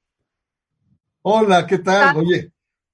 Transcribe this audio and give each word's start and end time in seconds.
Hola, 1.23 1.67
¿qué 1.67 1.79
tal? 1.79 2.17
Oye, 2.17 2.53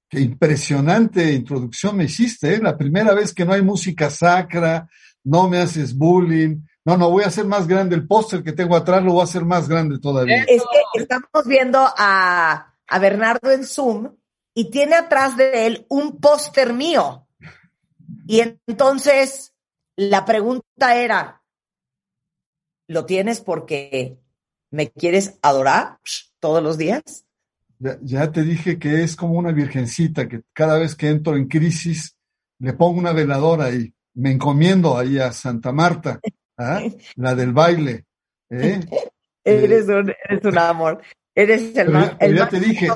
qué 0.09 0.21
impresionante 0.21 1.33
introducción 1.33 1.97
me 1.97 2.05
hiciste, 2.05 2.55
¿eh? 2.55 2.59
La 2.63 2.77
primera 2.77 3.15
vez 3.15 3.35
que 3.35 3.45
no 3.45 3.53
hay 3.53 3.63
música 3.63 4.11
sacra, 4.11 4.89
no 5.25 5.49
me 5.49 5.59
haces 5.59 5.97
bullying. 5.97 6.63
No, 6.85 6.97
no, 6.97 7.11
voy 7.11 7.25
a 7.25 7.27
hacer 7.27 7.45
más 7.45 7.67
grande 7.67 7.95
el 7.95 8.07
póster 8.07 8.43
que 8.43 8.53
tengo 8.53 8.75
atrás, 8.75 9.03
lo 9.03 9.13
voy 9.13 9.21
a 9.21 9.25
hacer 9.25 9.45
más 9.45 9.69
grande 9.69 9.99
todavía. 9.99 10.45
Es 10.45 10.63
que 10.63 11.01
estamos 11.03 11.47
viendo 11.47 11.79
a, 11.79 12.75
a 12.87 12.99
Bernardo 12.99 13.51
en 13.51 13.65
Zoom 13.65 14.17
y 14.55 14.71
tiene 14.71 14.97
atrás 14.97 15.37
de 15.37 15.67
él 15.67 15.87
un 15.91 16.19
póster 16.19 16.73
mío. 16.73 17.27
Y 18.27 18.41
entonces 18.67 19.55
la 19.97 20.25
pregunta 20.25 20.97
era, 20.97 21.43
¿lo 22.89 23.05
tienes 23.05 23.41
porque 23.41 24.19
me 24.71 24.91
quieres 24.91 25.39
adorar 25.43 25.99
todos 26.41 26.63
los 26.63 26.79
días? 26.79 27.27
Ya, 27.79 28.33
te 28.33 28.43
dije 28.43 28.79
que 28.79 29.03
es 29.03 29.15
como 29.15 29.35
una 29.35 29.53
virgencita, 29.53 30.29
que 30.29 30.43
cada 30.53 30.79
vez 30.79 30.97
que 30.97 31.09
entro 31.09 31.37
en 31.37 31.47
crisis 31.47 32.17
le 32.59 32.73
pongo 32.73 32.99
una 32.99 33.13
veladora 33.13 33.71
y 33.71 33.93
me 34.15 34.33
encomiendo 34.33 34.99
ahí 34.99 35.19
a 35.19 35.31
Santa 35.33 35.71
Marta, 35.71 36.19
¿ah? 36.57 36.83
la 37.17 37.35
del 37.35 37.53
baile. 37.53 38.05
¿eh? 38.51 38.81
eres, 39.45 39.89
un, 39.89 40.13
eres 40.29 40.45
un 40.45 40.59
amor. 40.59 41.01
Eres 41.35 41.77
el 41.77 41.91
más. 41.91 42.17
ya 42.19 42.49
te 42.49 42.59
dije, 42.59 42.89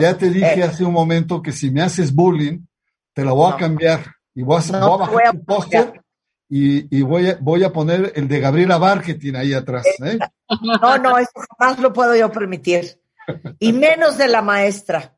ya 0.00 0.18
te 0.18 0.30
dije 0.30 0.64
hace 0.64 0.84
un 0.84 0.92
momento 0.92 1.40
que 1.40 1.52
si 1.52 1.70
me 1.70 1.82
haces 1.82 2.12
bullying, 2.12 2.66
te 3.14 3.24
la 3.24 3.32
voy 3.32 3.52
a 3.52 3.56
cambiar 3.56 4.04
y 4.34 4.42
voy 4.42 4.60
a, 4.60 4.80
voy 4.80 4.94
a 4.94 4.96
bajar 4.96 5.30
tu 5.30 5.44
póster 5.44 6.02
y, 6.48 7.02
voy, 7.02 7.28
a, 7.28 7.38
voy 7.40 7.62
a 7.62 7.72
poner 7.72 8.12
el 8.16 8.26
de 8.26 8.40
Gabriela 8.40 8.78
Bargetin 8.78 9.36
ahí 9.36 9.52
atrás. 9.52 9.86
¿eh? 10.04 10.18
No, 10.82 10.98
no, 10.98 11.18
eso 11.18 11.30
jamás 11.56 11.78
lo 11.78 11.92
puedo 11.92 12.16
yo 12.16 12.32
permitir. 12.32 12.98
Y 13.60 13.72
menos 13.72 14.18
de 14.18 14.28
la 14.28 14.42
maestra, 14.42 15.16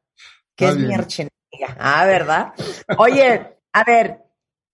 que 0.54 0.68
es 0.68 0.76
mi 0.76 0.92
archenega. 0.92 1.30
Ah, 1.78 2.04
¿verdad? 2.06 2.52
Oye, 2.98 3.58
a 3.72 3.84
ver, 3.84 4.18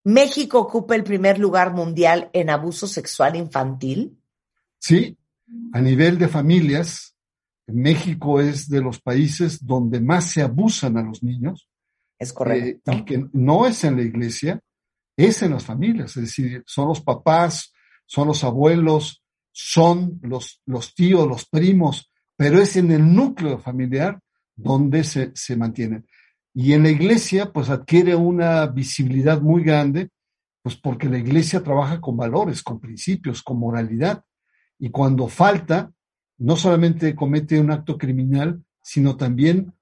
¿México 0.06 0.60
ocupa 0.60 0.94
el 0.94 1.02
primer 1.02 1.38
lugar 1.38 1.72
mundial 1.72 2.30
en 2.32 2.48
abuso 2.48 2.86
sexual 2.86 3.34
infantil? 3.34 4.16
Sí, 4.78 5.18
a 5.72 5.80
nivel 5.80 6.16
de 6.16 6.28
familias, 6.28 7.16
México 7.66 8.40
es 8.40 8.68
de 8.68 8.80
los 8.80 9.00
países 9.00 9.66
donde 9.66 10.00
más 10.00 10.30
se 10.30 10.42
abusan 10.42 10.96
a 10.96 11.02
los 11.02 11.24
niños. 11.24 11.68
Es 12.20 12.32
correcto. 12.32 12.92
Eh, 12.92 12.96
y 12.96 13.04
que 13.04 13.26
no 13.32 13.66
es 13.66 13.82
en 13.82 13.96
la 13.96 14.02
iglesia, 14.02 14.60
es 15.16 15.42
en 15.42 15.50
las 15.50 15.64
familias, 15.64 16.16
es 16.16 16.22
decir, 16.22 16.62
son 16.66 16.86
los 16.86 17.00
papás, 17.00 17.72
son 18.06 18.28
los 18.28 18.44
abuelos, 18.44 19.24
son 19.50 20.20
los, 20.22 20.62
los 20.66 20.94
tíos, 20.94 21.26
los 21.26 21.46
primos, 21.46 22.12
pero 22.36 22.60
es 22.60 22.76
en 22.76 22.90
el 22.90 23.14
núcleo 23.14 23.58
familiar 23.58 24.20
donde 24.54 25.04
se, 25.04 25.32
se 25.34 25.56
mantienen. 25.56 26.06
Y 26.54 26.72
en 26.72 26.84
la 26.84 26.90
iglesia, 26.90 27.52
pues 27.52 27.68
adquiere 27.68 28.14
una 28.14 28.66
visibilidad 28.66 29.40
muy 29.40 29.62
grande, 29.62 30.10
pues 30.62 30.76
porque 30.76 31.08
la 31.08 31.18
iglesia 31.18 31.62
trabaja 31.62 32.00
con 32.00 32.16
valores, 32.16 32.62
con 32.62 32.80
principios, 32.80 33.42
con 33.42 33.58
moralidad. 33.58 34.24
Y 34.78 34.90
cuando 34.90 35.28
falta, 35.28 35.92
no 36.38 36.56
solamente 36.56 37.14
comete 37.14 37.60
un 37.60 37.70
acto 37.70 37.96
criminal, 37.98 38.62
sino 38.82 39.16
también 39.16 39.74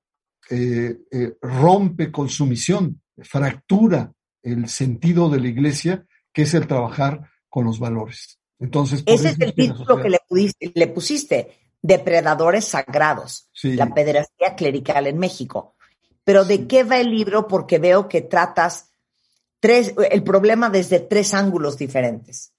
eh, 0.50 0.98
eh, 1.10 1.34
rompe 1.40 2.10
con 2.10 2.28
su 2.28 2.46
misión, 2.46 3.00
fractura 3.18 4.12
el 4.42 4.68
sentido 4.68 5.30
de 5.30 5.40
la 5.40 5.48
iglesia, 5.48 6.04
que 6.32 6.42
es 6.42 6.54
el 6.54 6.66
trabajar 6.66 7.30
con 7.48 7.64
los 7.64 7.78
valores. 7.78 8.38
Entonces, 8.58 9.02
ese 9.06 9.30
es 9.30 9.40
el 9.40 9.54
título 9.54 10.00
que 10.00 10.10
le, 10.10 10.18
le, 10.74 10.86
pusiste, 10.88 11.63
Depredadores 11.84 12.64
Sagrados, 12.64 13.50
la 13.62 13.92
pederastía 13.92 14.54
clerical 14.56 15.06
en 15.06 15.18
México. 15.18 15.74
Pero 16.24 16.46
¿de 16.46 16.66
qué 16.66 16.82
va 16.82 16.98
el 16.98 17.10
libro? 17.10 17.46
Porque 17.46 17.78
veo 17.78 18.08
que 18.08 18.22
tratas 18.22 18.88
tres, 19.60 19.92
el 20.10 20.22
problema 20.22 20.70
desde 20.70 21.00
tres 21.00 21.34
ángulos 21.34 21.76
diferentes. 21.76 22.54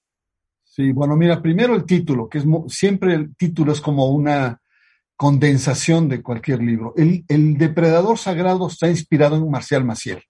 Sí, 0.63 0.91
bueno, 0.91 1.15
mira, 1.15 1.41
primero 1.41 1.73
el 1.73 1.85
título, 1.85 2.29
que 2.29 2.37
es 2.37 2.45
siempre 2.67 3.15
el 3.15 3.35
título 3.35 3.71
es 3.71 3.81
como 3.81 4.11
una 4.11 4.61
condensación 5.15 6.07
de 6.07 6.21
cualquier 6.21 6.61
libro. 6.61 6.93
El, 6.95 7.25
el 7.27 7.57
depredador 7.57 8.19
sagrado 8.19 8.67
está 8.67 8.89
inspirado 8.89 9.37
en 9.37 9.49
Marcial 9.49 9.83
Maciel. 9.83 10.21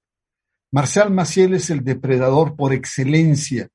Marcial 0.72 1.12
Maciel 1.12 1.54
es 1.56 1.70
el 1.70 1.84
depredador 1.84 2.56
por 2.56 2.72
excelencia, 2.72 3.68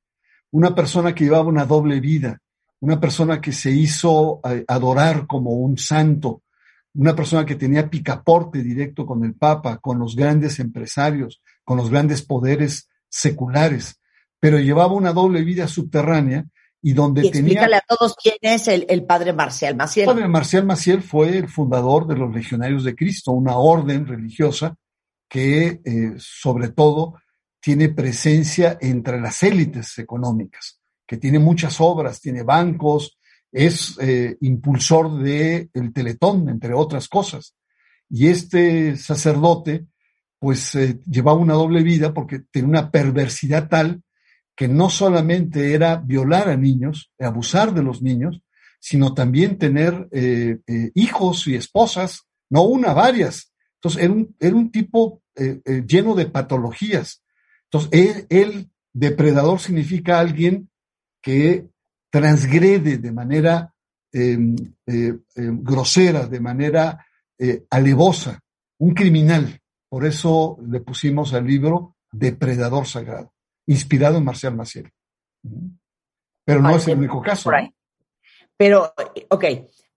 una 0.50 0.75
persona 0.75 1.14
que 1.14 1.25
llevaba 1.25 1.44
una 1.44 1.66
doble 1.66 2.00
vida, 2.00 2.38
una 2.80 2.98
persona 2.98 3.41
que 3.41 3.52
se 3.52 3.70
hizo 3.70 4.41
eh, 4.44 4.64
adorar 4.66 5.26
como 5.26 5.50
un 5.50 5.76
santo, 5.76 6.42
una 6.94 7.14
persona 7.14 7.44
que 7.44 7.54
tenía 7.54 7.88
picaporte 7.88 8.62
directo 8.62 9.06
con 9.06 9.24
el 9.24 9.34
Papa, 9.34 9.78
con 9.78 9.98
los 9.98 10.16
grandes 10.16 10.58
empresarios, 10.58 11.40
con 11.62 11.76
los 11.76 11.90
grandes 11.90 12.22
poderes 12.22 12.88
seculares, 13.08 14.00
pero 14.38 14.58
llevaba 14.58 14.94
una 14.94 15.12
doble 15.12 15.42
vida 15.42 15.69
subterránea 15.69 16.46
y 16.82 16.94
donde 16.94 17.26
y 17.26 17.30
tenía... 17.30 17.52
Explícale 17.52 17.76
a 17.76 17.84
todos 17.86 18.16
quién 18.20 18.36
es 18.40 18.66
el, 18.66 18.86
el, 18.88 19.04
padre 19.04 19.34
Marcial 19.34 19.76
Maciel. 19.76 20.08
El 20.08 20.14
padre 20.14 20.28
Marcial 20.28 20.64
Maciel 20.64 21.02
fue 21.02 21.36
el 21.36 21.48
fundador 21.48 22.06
de 22.06 22.16
los 22.16 22.34
Legionarios 22.34 22.84
de 22.84 22.96
Cristo, 22.96 23.32
una 23.32 23.58
orden 23.58 24.06
religiosa 24.06 24.74
que 25.28 25.80
eh, 25.84 26.14
sobre 26.16 26.70
todo 26.70 27.20
tiene 27.60 27.90
presencia 27.90 28.78
entre 28.80 29.20
las 29.20 29.42
élites 29.42 29.99
económicas 29.99 30.80
que 31.10 31.16
tiene 31.16 31.40
muchas 31.40 31.80
obras, 31.80 32.20
tiene 32.20 32.44
bancos, 32.44 33.18
es 33.50 33.98
eh, 34.00 34.36
impulsor 34.42 35.20
de 35.20 35.68
el 35.74 35.92
Teletón, 35.92 36.48
entre 36.48 36.72
otras 36.72 37.08
cosas. 37.08 37.56
Y 38.08 38.28
este 38.28 38.96
sacerdote, 38.96 39.86
pues 40.38 40.72
eh, 40.76 41.00
llevaba 41.10 41.36
una 41.36 41.54
doble 41.54 41.82
vida 41.82 42.14
porque 42.14 42.42
tenía 42.52 42.68
una 42.68 42.90
perversidad 42.92 43.68
tal 43.68 44.04
que 44.54 44.68
no 44.68 44.88
solamente 44.88 45.74
era 45.74 45.96
violar 45.96 46.48
a 46.48 46.56
niños, 46.56 47.10
abusar 47.18 47.74
de 47.74 47.82
los 47.82 48.02
niños, 48.02 48.44
sino 48.78 49.12
también 49.12 49.58
tener 49.58 50.08
eh, 50.12 50.60
hijos 50.94 51.48
y 51.48 51.56
esposas, 51.56 52.28
no 52.50 52.62
una, 52.62 52.92
varias. 52.92 53.52
Entonces, 53.78 54.04
era 54.04 54.12
un, 54.12 54.36
era 54.38 54.54
un 54.54 54.70
tipo 54.70 55.22
lleno 55.34 56.14
de 56.14 56.26
patologías. 56.26 57.24
Entonces, 57.64 58.26
él, 58.28 58.70
depredador 58.92 59.58
significa 59.58 60.20
alguien 60.20 60.69
que 61.20 61.69
transgrede 62.11 62.99
de 62.99 63.12
manera 63.12 63.72
em, 64.12 64.56
eh, 64.87 65.17
em, 65.37 65.62
grosera, 65.62 66.26
de 66.26 66.40
manera 66.40 67.06
eh, 67.38 67.64
alevosa, 67.70 68.40
un 68.78 68.94
criminal. 68.94 69.61
Por 69.88 70.05
eso 70.05 70.58
le 70.69 70.81
pusimos 70.81 71.32
al 71.34 71.46
libro 71.46 71.96
Depredador 72.11 72.87
Sagrado. 72.87 73.32
inspirado 73.67 74.19
en 74.19 74.25
Marcial 74.25 74.56
Maciel. 74.56 74.90
Pero 76.44 76.61
no 76.61 76.76
es 76.76 76.88
el 76.88 76.99
único 76.99 77.22
caso. 77.22 77.50
Pero, 78.56 78.93
ok, 79.28 79.44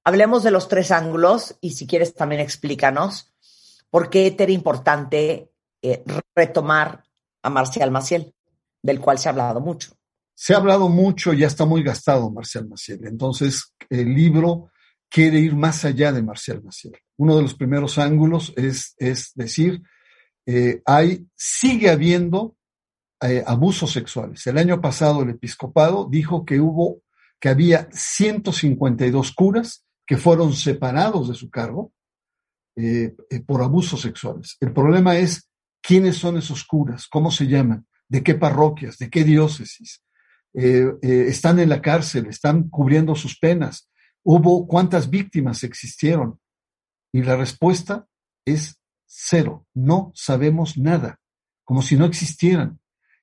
hablemos 0.04 0.44
de 0.44 0.52
los 0.52 0.68
tres 0.68 0.92
ángulos 0.92 1.58
y 1.60 1.72
si 1.72 1.88
quieres 1.88 2.14
también 2.14 2.42
explícanos 2.42 3.34
por 3.90 4.10
qué 4.10 4.36
era 4.38 4.52
importante 4.52 5.52
eh, 5.82 6.04
retomar 6.36 7.04
a 7.42 7.50
Marcial 7.50 7.92
Maciel, 7.92 8.34
del 8.82 9.00
cual 9.00 9.18
se 9.18 9.28
ha 9.28 9.32
hablado 9.32 9.60
mucho. 9.60 9.94
Se 10.36 10.54
ha 10.54 10.58
hablado 10.58 10.90
mucho, 10.90 11.34
ya 11.34 11.48
está 11.48 11.66
muy 11.66 11.84
gastado 11.84 12.32
Marcial 12.32 12.68
Maciel. 12.68 13.06
Entonces, 13.06 13.74
el 13.90 14.14
libro 14.14 14.72
quiere 15.10 15.40
ir 15.40 15.56
más 15.56 15.86
allá 15.86 16.12
de 16.12 16.24
Marcial 16.24 16.64
Maciel. 16.64 16.98
Uno 17.18 17.36
de 17.36 17.44
los 17.44 17.54
primeros 17.54 17.98
ángulos 17.98 18.52
es, 18.56 18.96
es 18.98 19.32
decir, 19.36 19.82
eh, 20.46 20.82
hay, 20.86 21.28
sigue 21.36 21.90
habiendo 21.90 22.56
eh, 23.22 23.44
abusos 23.46 23.92
sexuales. 23.92 24.46
El 24.48 24.58
año 24.58 24.82
pasado 24.82 25.22
el 25.22 25.30
episcopado 25.30 26.08
dijo 26.10 26.46
que 26.46 26.60
hubo, 26.60 27.02
que 27.40 27.50
había 27.50 27.88
152 27.92 29.32
curas 29.34 29.86
que 30.06 30.18
fueron 30.18 30.54
separados 30.54 31.30
de 31.30 31.36
su 31.36 31.50
cargo 31.50 31.94
eh, 32.76 33.16
por 33.46 33.62
abusos 33.62 34.02
sexuales. 34.02 34.58
El 34.60 34.74
problema 34.74 35.16
es 35.16 35.48
quiénes 35.82 36.18
son 36.18 36.38
esos 36.38 36.64
curas, 36.64 37.08
cómo 37.08 37.30
se 37.30 37.46
llaman, 37.46 37.86
de 38.08 38.24
qué 38.24 38.36
parroquias, 38.36 38.98
de 38.98 39.10
qué 39.10 39.24
diócesis. 39.24 40.02
Están 40.54 41.60
en 41.60 41.70
la 41.70 41.82
cárcel, 41.82 42.28
están 42.28 42.70
cubriendo 42.70 43.16
sus 43.16 43.38
penas, 43.40 43.90
hubo 44.24 44.68
cuántas 44.68 45.10
víctimas 45.10 45.64
existieron. 45.64 46.40
Y 47.12 47.24
la 47.24 47.36
respuesta 47.36 48.08
es 48.46 48.80
cero. 49.06 49.68
No 49.74 50.12
sabemos 50.16 50.78
nada, 50.78 51.20
como 51.64 51.82
si 51.82 51.96
no 51.96 52.06
existieran. 52.06 52.80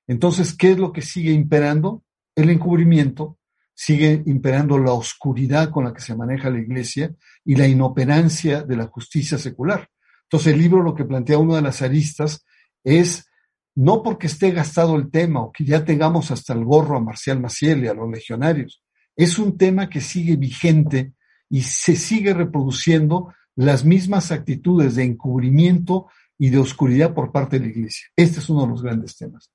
Entonces, 0.07 0.55
¿qué 0.55 0.71
es 0.71 0.77
lo 0.77 0.91
que 0.93 1.01
sigue 1.01 1.31
imperando? 1.31 2.03
El 2.35 2.49
encubrimiento, 2.49 3.37
sigue 3.73 4.23
imperando 4.25 4.77
la 4.77 4.93
oscuridad 4.93 5.69
con 5.69 5.85
la 5.85 5.93
que 5.93 6.01
se 6.01 6.15
maneja 6.15 6.49
la 6.49 6.59
iglesia 6.59 7.13
y 7.43 7.55
la 7.55 7.67
inoperancia 7.67 8.61
de 8.63 8.77
la 8.77 8.87
justicia 8.87 9.37
secular. 9.37 9.89
Entonces, 10.23 10.53
el 10.53 10.59
libro 10.59 10.81
lo 10.81 10.95
que 10.95 11.05
plantea 11.05 11.37
una 11.37 11.55
de 11.55 11.61
las 11.61 11.81
aristas 11.81 12.45
es 12.83 13.27
no 13.75 14.03
porque 14.03 14.27
esté 14.27 14.51
gastado 14.51 14.95
el 14.95 15.09
tema 15.09 15.41
o 15.41 15.51
que 15.51 15.63
ya 15.63 15.85
tengamos 15.85 16.31
hasta 16.31 16.53
el 16.53 16.65
gorro 16.65 16.97
a 16.97 17.01
Marcial 17.01 17.39
Maciel 17.39 17.83
y 17.83 17.87
a 17.87 17.93
los 17.93 18.09
legionarios, 18.09 18.83
es 19.15 19.39
un 19.39 19.57
tema 19.57 19.89
que 19.89 20.01
sigue 20.01 20.35
vigente 20.35 21.13
y 21.49 21.61
se 21.63 21.95
sigue 21.95 22.33
reproduciendo 22.33 23.33
las 23.55 23.83
mismas 23.83 24.31
actitudes 24.31 24.95
de 24.95 25.03
encubrimiento 25.03 26.07
y 26.37 26.49
de 26.49 26.57
oscuridad 26.57 27.13
por 27.13 27.31
parte 27.31 27.59
de 27.59 27.65
la 27.65 27.71
iglesia. 27.71 28.07
Este 28.15 28.39
es 28.39 28.49
uno 28.49 28.63
de 28.63 28.69
los 28.69 28.81
grandes 28.81 29.15
temas. 29.15 29.51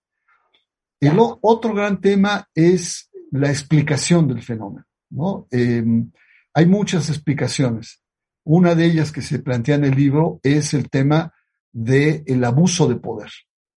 El 1.01 1.19
otro 1.19 1.75
gran 1.75 2.01
tema 2.01 2.49
es 2.55 3.11
la 3.31 3.51
explicación 3.51 4.29
del 4.29 4.43
fenómeno. 4.43 4.87
¿no? 5.11 5.47
Em, 5.51 6.11
hay 6.55 6.67
muchas 6.67 7.09
explicaciones. 7.09 8.03
Una 8.45 8.75
de 8.75 8.87
ellas 8.87 9.13
que 9.13 9.23
se 9.23 9.41
plantea 9.41 9.75
en 9.75 9.85
el 9.85 9.95
libro 9.95 10.41
es 10.43 10.75
el 10.75 10.89
tema 10.89 11.35
del 11.73 12.45
abuso 12.45 12.87
de 12.87 12.97
poder. 12.97 13.31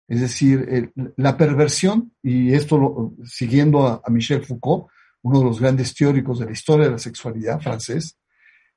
Es 0.08 0.20
decir, 0.20 0.93
la 1.16 1.37
perversión, 1.37 2.12
y 2.22 2.55
esto 2.55 3.14
siguiendo 3.25 3.87
a 3.87 4.10
Michel 4.10 4.44
Foucault, 4.44 4.88
uno 5.22 5.40
de 5.40 5.44
los 5.44 5.60
grandes 5.60 5.94
teóricos 5.94 6.38
de 6.38 6.46
la 6.46 6.52
historia 6.52 6.87
de 6.87 6.93
la 6.93 6.99
sexualidad 6.99 7.60
francés, 7.60 8.16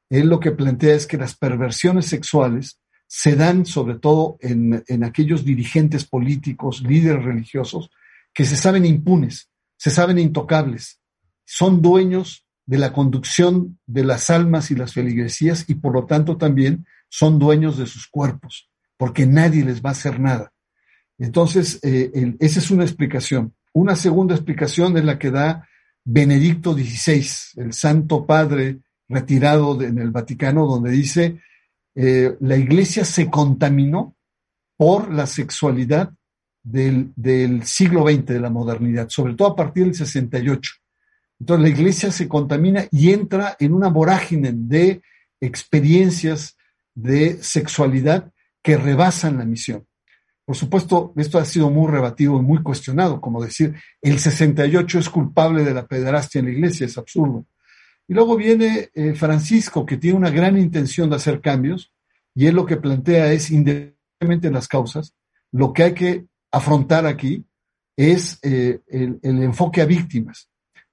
él 0.09 0.27
lo 0.27 0.41
que 0.41 0.51
plantea 0.51 0.93
es 0.93 1.07
que 1.07 1.17
las 1.17 1.37
perversiones 1.37 2.07
sexuales 2.07 2.79
se 3.07 3.37
dan 3.37 3.65
sobre 3.65 3.95
todo 3.95 4.37
en, 4.41 4.83
en 4.87 5.03
aquellos 5.05 5.45
dirigentes 5.45 6.05
políticos, 6.05 6.81
líderes 6.81 7.23
religiosos, 7.23 7.89
que 8.33 8.45
se 8.45 8.57
saben 8.57 8.85
impunes, 8.85 9.49
se 9.77 9.89
saben 9.89 10.19
intocables, 10.19 10.99
son 11.45 11.81
dueños 11.81 12.45
de 12.65 12.77
la 12.77 12.93
conducción 12.93 13.79
de 13.85 14.03
las 14.03 14.29
almas 14.29 14.71
y 14.71 14.75
las 14.75 14.93
feligresías 14.93 15.65
y 15.69 15.75
por 15.75 15.93
lo 15.93 16.05
tanto 16.05 16.37
también 16.37 16.85
son 17.09 17.39
dueños 17.39 17.77
de 17.77 17.85
sus 17.85 18.07
cuerpos, 18.07 18.69
porque 18.97 19.25
nadie 19.25 19.65
les 19.65 19.81
va 19.81 19.89
a 19.89 19.93
hacer 19.93 20.19
nada. 20.19 20.53
Entonces, 21.21 21.79
eh, 21.83 22.35
esa 22.39 22.59
es 22.59 22.71
una 22.71 22.83
explicación. 22.83 23.53
Una 23.73 23.95
segunda 23.95 24.33
explicación 24.33 24.97
es 24.97 25.05
la 25.05 25.19
que 25.19 25.29
da 25.29 25.67
Benedicto 26.03 26.73
XVI, 26.73 27.61
el 27.61 27.73
Santo 27.73 28.25
Padre 28.25 28.79
retirado 29.07 29.79
en 29.83 29.99
el 29.99 30.09
Vaticano, 30.09 30.65
donde 30.65 30.89
dice, 30.89 31.39
eh, 31.93 32.35
la 32.39 32.57
iglesia 32.57 33.05
se 33.05 33.29
contaminó 33.29 34.15
por 34.75 35.13
la 35.13 35.27
sexualidad 35.27 36.11
del, 36.63 37.13
del, 37.15 37.65
siglo 37.65 38.01
XX, 38.09 38.25
de 38.25 38.39
la 38.39 38.49
modernidad, 38.49 39.07
sobre 39.09 39.35
todo 39.35 39.49
a 39.49 39.55
partir 39.55 39.83
del 39.83 39.93
68. 39.93 40.71
Entonces 41.39 41.61
la 41.61 41.69
iglesia 41.69 42.11
se 42.11 42.27
contamina 42.27 42.87
y 42.89 43.11
entra 43.11 43.55
en 43.59 43.73
una 43.73 43.89
vorágine 43.89 44.53
de 44.55 45.03
experiencias 45.39 46.57
de 46.95 47.43
sexualidad 47.43 48.31
que 48.63 48.75
rebasan 48.75 49.37
la 49.37 49.45
misión. 49.45 49.85
Por 50.51 50.57
supuesto, 50.57 51.13
esto 51.15 51.37
ha 51.39 51.45
sido 51.45 51.69
muy 51.69 51.89
rebatido 51.89 52.37
y 52.37 52.41
muy 52.41 52.61
cuestionado, 52.61 53.21
como 53.21 53.41
decir, 53.41 53.73
el 54.01 54.19
68 54.19 54.99
es 54.99 55.09
culpable 55.09 55.63
de 55.63 55.73
la 55.73 55.87
pederastia 55.87 56.39
en 56.39 56.47
la 56.47 56.51
iglesia, 56.51 56.85
es 56.85 56.97
absurdo. 56.97 57.45
Y 58.05 58.13
luego 58.13 58.35
viene 58.35 58.89
eh, 58.93 59.13
Francisco, 59.13 59.85
que 59.85 59.95
tiene 59.95 60.17
una 60.17 60.29
gran 60.29 60.57
intención 60.57 61.09
de 61.09 61.15
hacer 61.15 61.39
cambios, 61.39 61.93
y 62.35 62.47
él 62.47 62.55
lo 62.55 62.65
que 62.65 62.75
plantea 62.75 63.31
es, 63.31 63.49
independientemente 63.49 64.49
de 64.49 64.53
las 64.53 64.67
causas, 64.67 65.15
lo 65.53 65.71
que 65.71 65.83
hay 65.83 65.93
que 65.93 66.25
afrontar 66.51 67.05
aquí 67.05 67.45
es 67.95 68.37
eh, 68.41 68.81
el, 68.87 69.19
enfoque 69.23 69.79
a 69.79 69.85
víctimas. 69.85 70.49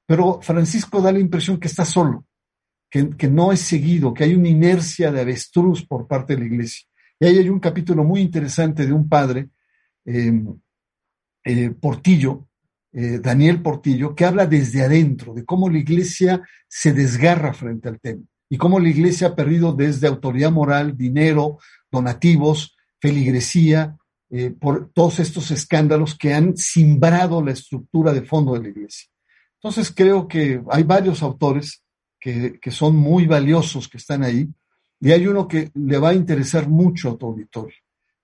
Pero 0.07 0.41
Francisco 0.41 1.03
da 1.03 1.11
la 1.11 1.19
impresión 1.19 1.59
que 1.59 1.67
está 1.67 1.85
solo, 1.85 2.27
que, 2.89 3.11
que 3.17 3.27
no 3.27 3.51
es 3.51 3.59
seguido, 3.59 4.15
que 4.15 4.23
hay 4.23 4.37
una 4.37 4.51
inercia 4.51 5.11
de 5.11 5.21
avestruz 5.21 5.85
por 5.85 6.07
parte 6.07 6.37
de 6.37 6.43
la 6.43 6.47
iglesia. 6.47 6.88
Y 7.21 7.27
ahí 7.27 7.39
hay 7.39 7.49
un 7.49 7.61
capítulo 7.61 8.05
muy 8.05 8.21
interesante 8.21 8.87
de 8.87 8.93
un 8.93 9.09
padre, 9.09 9.49
em, 10.05 10.47
eh, 11.45 11.71
Portillo, 11.71 12.49
eh, 12.93 13.19
Daniel 13.19 13.61
Portillo, 13.61 14.15
que 14.15 14.25
habla 14.25 14.47
desde 14.47 14.83
adentro 14.83 15.35
de 15.35 15.45
cómo 15.45 15.69
la 15.69 15.79
iglesia 15.79 16.43
se 16.69 16.93
desgarra 16.93 17.53
frente 17.53 17.89
al 17.89 18.01
tema 18.01 18.23
y 18.49 18.57
cómo 18.57 18.79
la 18.81 18.89
iglesia 18.89 19.29
ha 19.29 19.37
perdido 19.37 19.73
desde 19.73 20.07
autoridad 20.07 20.51
moral, 20.51 20.97
dinero, 20.97 21.59
donativos, 21.91 22.77
feligresía, 23.01 23.97
eh, 24.31 24.51
por 24.51 24.91
todos 24.93 25.21
estos 25.21 25.51
escándalos 25.51 26.15
que 26.15 26.35
han 26.35 26.57
simbrado 26.57 27.43
la 27.43 27.53
estructura 27.53 28.13
de 28.13 28.23
fondo 28.23 28.55
de 28.55 28.63
la 28.63 28.69
iglesia. 28.69 29.09
Entonces 29.55 29.93
creo 29.95 30.29
que 30.29 30.63
hay 30.71 30.83
varios 30.83 31.23
autores 31.23 31.83
que, 32.21 32.59
que 32.61 32.71
son 32.71 32.97
muy 32.97 33.27
valiosos 33.27 33.89
que 33.89 33.97
están 33.97 34.23
ahí 34.23 34.49
y 35.01 35.13
hay 35.13 35.27
uno 35.27 35.47
que 35.47 35.71
le 35.75 35.99
va 35.99 36.11
a 36.11 36.15
interesar 36.15 36.69
mucho 36.69 37.11
a 37.11 37.19
tu 37.19 37.27
auditorio. 37.27 37.77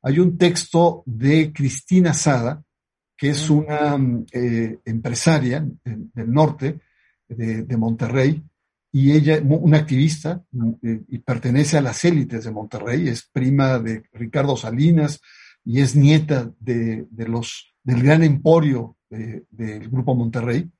Hay 0.03 0.19
un 0.19 0.37
texto 0.37 1.03
de 1.07 1.53
Cristina 1.53 2.13
Sada, 2.13 2.63
que 3.17 3.31
es 3.31 3.49
una 3.49 3.97
eh, 4.33 4.79
empresaria 4.85 5.67
del 5.85 6.33
norte 6.33 6.81
de, 7.29 7.77
Monterrey, 7.77 8.43
y 8.93 9.13
ella, 9.13 9.41
una 9.43 9.79
activista, 9.79 10.45
eh, 10.83 11.03
y 11.09 11.19
pertenece 11.19 11.79
a 11.79 11.81
las 11.81 12.05
élites 12.05 12.45
de 12.45 12.51
Monterrey, 12.51 13.09
es 13.09 13.29
prima 13.33 13.79
de 13.79 14.05
Ricardo 14.13 14.57
Salinas 14.57 15.21
y 15.65 15.81
es 15.81 15.97
nieta 15.97 16.53
de, 16.61 17.07
los, 17.17 17.75
del 17.83 18.03
gran 18.03 18.23
emporio 18.23 18.99
del 19.09 19.89
Grupo 19.89 20.15
Monterrey. 20.15 20.71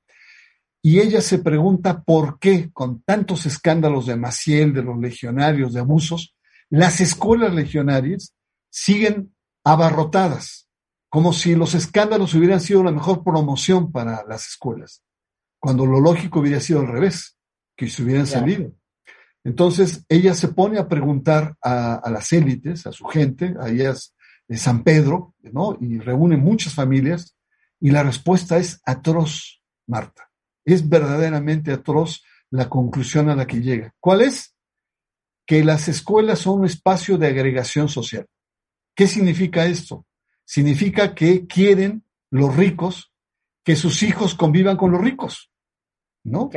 Y 0.85 0.99
ella 0.99 1.19
se 1.19 1.39
pregunta 1.39 2.03
por 2.03 2.37
qué, 2.37 2.69
con 2.71 3.01
tantos 3.01 3.47
escándalos 3.47 4.05
de 4.05 4.17
Maciel, 4.17 4.71
de 4.71 4.83
los 4.83 4.99
legionarios, 4.99 5.73
de 5.73 5.79
abusos, 5.79 6.35
las 6.69 7.01
escuelas 7.01 7.55
legionarias 7.55 8.35
siguen 8.69 9.33
abarrotadas, 9.63 10.69
como 11.09 11.33
si 11.33 11.55
los 11.55 11.73
escándalos 11.73 12.35
hubieran 12.35 12.61
sido 12.61 12.83
la 12.83 12.91
mejor 12.91 13.23
promoción 13.23 13.91
para 13.91 14.23
las 14.27 14.45
escuelas, 14.45 15.01
cuando 15.57 15.87
lo 15.87 15.99
lógico 15.99 16.41
hubiera 16.41 16.59
sido 16.59 16.81
al 16.81 16.87
revés, 16.87 17.35
que 17.75 17.89
se 17.89 18.03
hubieran 18.03 18.27
salido. 18.27 18.71
Entonces, 19.43 20.05
ella 20.07 20.35
se 20.35 20.49
pone 20.49 20.77
a 20.77 20.87
preguntar 20.87 21.55
a, 21.63 22.07
las 22.11 22.31
élites, 22.31 22.85
a 22.85 22.91
su 22.91 23.05
gente, 23.05 23.55
a 23.59 23.69
ellas 23.69 24.13
de 24.47 24.57
San 24.57 24.83
Pedro, 24.83 25.33
¿no? 25.41 25.79
Y 25.81 25.97
reúne 25.97 26.37
muchas 26.37 26.75
familias, 26.75 27.35
y 27.79 27.89
la 27.89 28.03
respuesta 28.03 28.59
es 28.59 28.79
atroz, 28.85 29.63
Marta. 29.87 30.24
Es 30.65 30.87
verdaderamente 30.89 31.71
atroz 31.71 32.23
la 32.49 32.67
conclusión 32.69 33.29
a 33.29 33.35
la 33.35 33.47
que 33.47 33.61
llega. 33.61 33.93
¿Cuál 33.99 34.21
es? 34.21 34.55
Que 35.45 35.63
las 35.63 35.87
escuelas 35.87 36.39
son 36.39 36.59
un 36.59 36.65
espacio 36.65 37.17
de 37.17 37.27
agregación 37.27 37.87
social. 37.87 38.25
¿Qué 38.95 39.07
significa 39.07 39.65
esto? 39.65 40.05
Significa 40.43 41.13
que 41.13 41.45
quieren 41.47 42.03
los 42.31 42.55
ricos 42.55 43.11
que 43.63 43.75
sus 43.75 44.03
hijos 44.03 44.35
convivan 44.35 44.77
con 44.77 44.91
los 44.91 45.01
ricos, 45.01 45.51
¿no? 46.23 46.49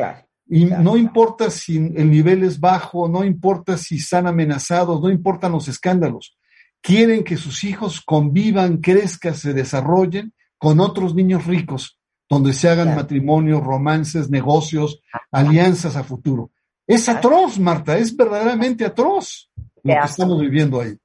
Y 0.46 0.66
no 0.66 0.96
importa 0.96 1.50
si 1.50 1.76
el 1.76 2.10
nivel 2.10 2.44
es 2.44 2.60
bajo, 2.60 3.08
no 3.08 3.24
importa 3.24 3.76
si 3.76 3.96
están 3.96 4.26
amenazados, 4.26 5.00
no 5.00 5.10
importan 5.10 5.52
los 5.52 5.68
escándalos. 5.68 6.38
Quieren 6.80 7.24
que 7.24 7.36
sus 7.36 7.64
hijos 7.64 8.02
convivan, 8.02 8.78
crezcan, 8.78 9.34
se 9.34 9.52
desarrollen 9.52 10.34
con 10.58 10.80
otros 10.80 11.14
niños 11.14 11.46
ricos, 11.46 11.97
donde 12.28 12.52
se 12.52 12.68
hagan 12.68 12.94
matrimonios, 12.94 13.62
romances, 13.62 14.30
negocios, 14.30 15.00
alianzas 15.30 15.96
a 15.96 16.04
futuro. 16.04 16.50
Es 16.86 17.08
atroz, 17.08 17.58
Marta, 17.58 17.96
es 17.98 18.16
verdaderamente 18.16 18.84
atroz 18.84 19.50
lo 19.82 19.94
que 19.94 20.06
estamos 20.06 20.40
viviendo 20.40 20.80
ahí. 20.80 20.98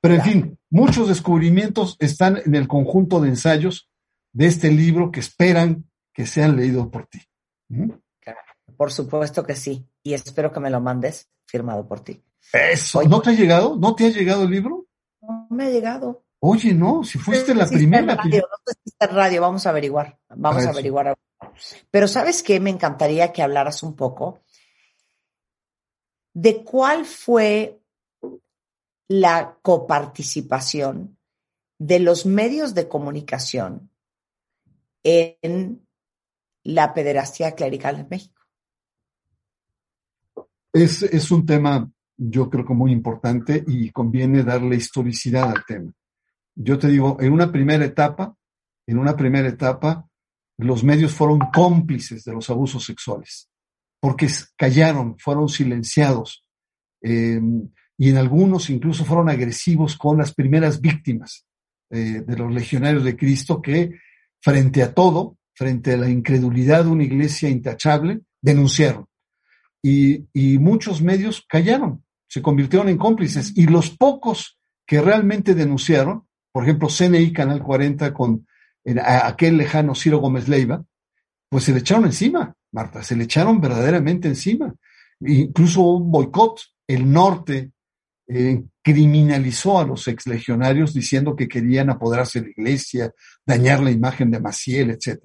Pero 0.00 0.14
en 0.14 0.22
fin, 0.22 0.58
muchos 0.70 1.08
descubrimientos 1.08 1.96
están 1.98 2.40
en 2.44 2.54
el 2.54 2.68
conjunto 2.68 3.20
de 3.20 3.28
ensayos 3.28 3.88
de 4.32 4.46
este 4.46 4.70
libro 4.70 5.10
que 5.10 5.20
esperan 5.20 5.84
que 6.12 6.26
sean 6.26 6.56
leídos 6.56 6.88
por 6.88 7.06
ti. 7.06 7.20
¿Mm? 7.68 7.90
Por 8.76 8.92
supuesto 8.92 9.44
que 9.44 9.56
sí. 9.56 9.86
Y 10.02 10.14
espero 10.14 10.52
que 10.52 10.60
me 10.60 10.70
lo 10.70 10.80
mandes 10.80 11.28
firmado 11.46 11.86
por 11.86 12.00
ti. 12.00 12.22
Eso. 12.52 13.02
¿No 13.02 13.20
te 13.20 13.30
ha 13.30 13.32
llegado? 13.34 13.76
¿No 13.76 13.94
te 13.94 14.06
ha 14.06 14.10
llegado 14.10 14.44
el 14.44 14.50
libro? 14.50 14.86
No 15.20 15.46
me 15.50 15.64
ha 15.64 15.70
llegado. 15.70 16.24
Oye, 16.42 16.72
no, 16.72 17.04
si 17.04 17.18
fuiste 17.18 17.54
la 17.54 17.68
primera. 17.68 18.14
Radio, 18.14 18.48
no 19.00 19.06
radio, 19.06 19.40
vamos 19.42 19.66
a 19.66 19.70
averiguar. 19.70 20.18
Vamos 20.34 20.64
a 20.64 20.70
averiguar. 20.70 21.16
Pero 21.90 22.08
¿sabes 22.08 22.42
qué? 22.42 22.58
Me 22.60 22.70
encantaría 22.70 23.32
que 23.32 23.42
hablaras 23.42 23.82
un 23.82 23.94
poco 23.94 24.40
de 26.32 26.64
cuál 26.64 27.04
fue 27.04 27.82
la 29.08 29.58
coparticipación 29.60 31.18
de 31.78 31.98
los 31.98 32.24
medios 32.24 32.74
de 32.74 32.88
comunicación 32.88 33.90
en 35.02 35.86
la 36.62 36.94
pederastía 36.94 37.54
clerical 37.54 38.00
en 38.00 38.08
México. 38.08 38.40
Es, 40.72 41.02
es 41.02 41.30
un 41.30 41.44
tema, 41.44 41.90
yo 42.16 42.48
creo 42.48 42.64
que 42.64 42.74
muy 42.74 42.92
importante 42.92 43.64
y 43.66 43.90
conviene 43.90 44.42
darle 44.42 44.76
historicidad 44.76 45.50
al 45.50 45.64
tema. 45.66 45.92
Yo 46.62 46.78
te 46.78 46.88
digo, 46.88 47.16
en 47.20 47.32
una 47.32 47.50
primera 47.50 47.84
etapa, 47.84 48.36
en 48.86 48.98
una 48.98 49.16
primera 49.16 49.48
etapa, 49.48 50.06
los 50.58 50.84
medios 50.84 51.14
fueron 51.14 51.38
cómplices 51.52 52.22
de 52.24 52.34
los 52.34 52.50
abusos 52.50 52.84
sexuales, 52.84 53.48
porque 53.98 54.28
callaron, 54.56 55.18
fueron 55.18 55.48
silenciados. 55.48 56.44
Eh, 57.02 57.40
y 57.96 58.10
en 58.10 58.16
algunos 58.18 58.68
incluso 58.68 59.06
fueron 59.06 59.30
agresivos 59.30 59.96
con 59.96 60.18
las 60.18 60.34
primeras 60.34 60.82
víctimas 60.82 61.46
eh, 61.88 62.22
de 62.26 62.36
los 62.36 62.52
legionarios 62.52 63.04
de 63.04 63.16
Cristo 63.16 63.62
que 63.62 63.98
frente 64.42 64.82
a 64.82 64.92
todo, 64.92 65.38
frente 65.54 65.94
a 65.94 65.96
la 65.96 66.10
incredulidad 66.10 66.84
de 66.84 66.90
una 66.90 67.04
iglesia 67.04 67.48
intachable, 67.48 68.20
denunciaron. 68.42 69.06
Y 69.82 70.26
muchos 70.58 71.00
medios 71.00 71.46
callaron, 71.48 72.04
se 72.28 72.42
convirtieron 72.42 72.90
en 72.90 72.98
cómplices. 72.98 73.56
Y 73.56 73.66
los 73.66 73.88
pocos 73.96 74.58
que 74.86 75.00
realmente 75.00 75.54
denunciaron, 75.54 76.26
por 76.52 76.64
ejemplo, 76.64 76.88
CNI 76.88 77.32
Canal 77.32 77.62
40 77.62 78.12
con 78.12 78.46
aquel 79.04 79.56
lejano 79.56 79.94
Ciro 79.94 80.18
Gómez 80.18 80.48
Leiva, 80.48 80.82
pues 81.48 81.64
se 81.64 81.72
le 81.72 81.80
echaron 81.80 82.06
encima, 82.06 82.54
Marta, 82.72 83.02
se 83.02 83.16
le 83.16 83.24
echaron 83.24 83.60
verdaderamente 83.60 84.28
encima. 84.28 84.74
Incluso 85.20 85.82
un 85.82 86.10
boicot. 86.10 86.60
El 86.86 87.10
norte 87.10 87.70
eh, 88.26 88.62
criminalizó 88.82 89.78
a 89.78 89.86
los 89.86 90.08
exlegionarios 90.08 90.94
diciendo 90.94 91.36
que 91.36 91.48
querían 91.48 91.90
apoderarse 91.90 92.40
de 92.40 92.46
la 92.46 92.52
iglesia, 92.52 93.12
dañar 93.46 93.80
la 93.80 93.90
imagen 93.90 94.30
de 94.30 94.40
Maciel, 94.40 94.90
etc. 94.90 95.18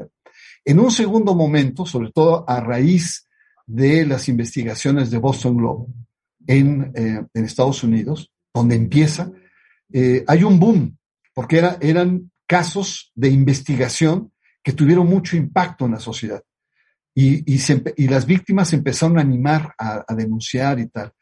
En 0.64 0.80
un 0.80 0.92
segundo 0.92 1.36
momento, 1.36 1.86
sobre 1.86 2.12
todo 2.12 2.44
a 2.48 2.60
raíz 2.60 3.28
de 3.66 4.06
las 4.06 4.28
investigaciones 4.30 5.10
de 5.10 5.18
Boston 5.18 5.58
Globe 5.58 5.88
en, 6.48 6.92
eh, 6.96 7.24
Estados 7.34 7.84
Unidos, 7.84 8.32
donde 8.54 8.76
empieza, 8.76 9.32
eh, 9.92 10.24
hay 10.28 10.44
un 10.44 10.60
boom, 10.60 10.98
porque 11.36 11.60
era, 11.60 11.78
eran 11.82 12.32
casos 12.48 13.12
de 13.14 13.30
investigación 13.30 14.32
que 14.64 14.74
tuvieron 14.74 15.06
mucho 15.06 15.38
impacto 15.38 15.86
en 15.86 15.92
la 15.92 16.00
sociedad. 16.00 16.42
Y, 17.14 17.44
y, 17.46 18.08
las 18.08 18.26
víctimas 18.26 18.74
empezaron 18.74 19.20
a 19.20 19.22
animar 19.22 19.74
a, 19.78 20.04
a 20.08 20.16
denunciar 20.16 20.80
y 20.80 20.88
tal 20.88 21.14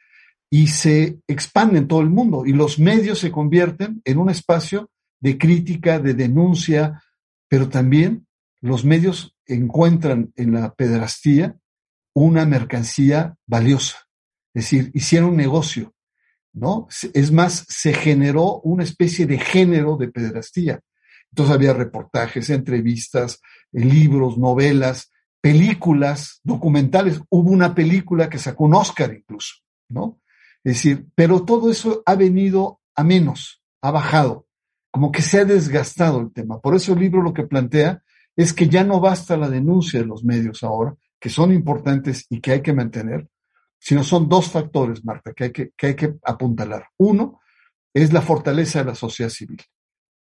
y 0.53 0.67
se 0.67 1.17
expande 1.27 1.79
en 1.79 1.87
todo 1.87 2.01
el 2.01 2.11
mundo 2.11 2.45
y 2.45 2.53
los 2.53 2.77
medios 2.77 3.17
se 3.17 3.31
convierten 3.31 4.03
en 4.05 4.19
un 4.19 4.29
espacio 4.29 4.91
de 5.19 5.35
crítica, 5.35 5.97
de 5.97 6.13
denuncia, 6.13 7.01
pero 7.47 7.69
también 7.69 8.27
los 8.61 8.85
medios 8.85 9.35
encuentran 9.47 10.31
en 10.35 10.53
la 10.53 10.75
pedrastía 10.75 11.57
una 12.13 12.45
mercancía 12.45 13.35
valiosa. 13.47 14.05
Es 14.53 14.65
decir, 14.65 14.91
hicieron 14.93 15.31
un 15.31 15.37
negocio, 15.37 15.92
¿no? 16.53 16.87
Es 17.13 17.31
más, 17.31 17.65
se 17.67 17.93
generó 17.93 18.61
una 18.61 18.83
especie 18.83 19.25
de 19.25 19.39
género 19.39 19.97
de 19.97 20.09
pedrastía. 20.09 20.79
Entonces 21.31 21.55
había 21.55 21.73
reportajes, 21.73 22.49
entrevistas, 22.49 23.41
libros, 23.71 24.37
novelas, 24.37 25.11
películas, 25.41 26.39
documentales. 26.43 27.19
Hubo 27.29 27.49
una 27.49 27.73
película 27.73 28.29
que 28.29 28.37
sacó 28.37 28.65
un 28.65 28.75
Oscar 28.75 29.13
incluso, 29.13 29.55
¿no? 29.89 30.21
Es 30.63 30.75
decir, 30.75 31.07
pero 31.15 31.43
todo 31.43 31.69
eso 31.71 32.03
ha 32.05 32.15
venido 32.15 32.79
a 32.95 33.03
menos, 33.03 33.61
ha 33.81 33.91
bajado, 33.91 34.47
como 34.91 35.11
que 35.11 35.21
se 35.21 35.39
ha 35.39 35.45
desgastado 35.45 36.21
el 36.21 36.31
tema. 36.31 36.61
Por 36.61 36.75
eso 36.75 36.93
el 36.93 36.99
libro 36.99 37.21
lo 37.21 37.33
que 37.33 37.43
plantea 37.43 38.01
es 38.35 38.53
que 38.53 38.69
ya 38.69 38.83
no 38.83 38.99
basta 38.99 39.35
la 39.35 39.49
denuncia 39.49 39.99
de 39.99 40.05
los 40.05 40.23
medios 40.23 40.63
ahora, 40.63 40.95
que 41.19 41.29
son 41.29 41.51
importantes 41.51 42.25
y 42.29 42.39
que 42.39 42.51
hay 42.51 42.61
que 42.61 42.73
mantener, 42.73 43.27
sino 43.83 44.01
son 44.01 44.29
dos 44.29 44.49
factores, 44.49 45.03
Marta, 45.03 45.33
que 45.33 45.43
hay 45.43 45.51
que, 45.51 45.71
que, 45.75 45.87
hay 45.87 45.95
que 45.95 46.15
apuntalar. 46.23 46.87
Uno 46.97 47.41
es 47.93 48.13
la 48.13 48.21
fortaleza 48.21 48.79
de 48.79 48.85
la 48.85 48.95
sociedad 48.95 49.29
civil, 49.29 49.61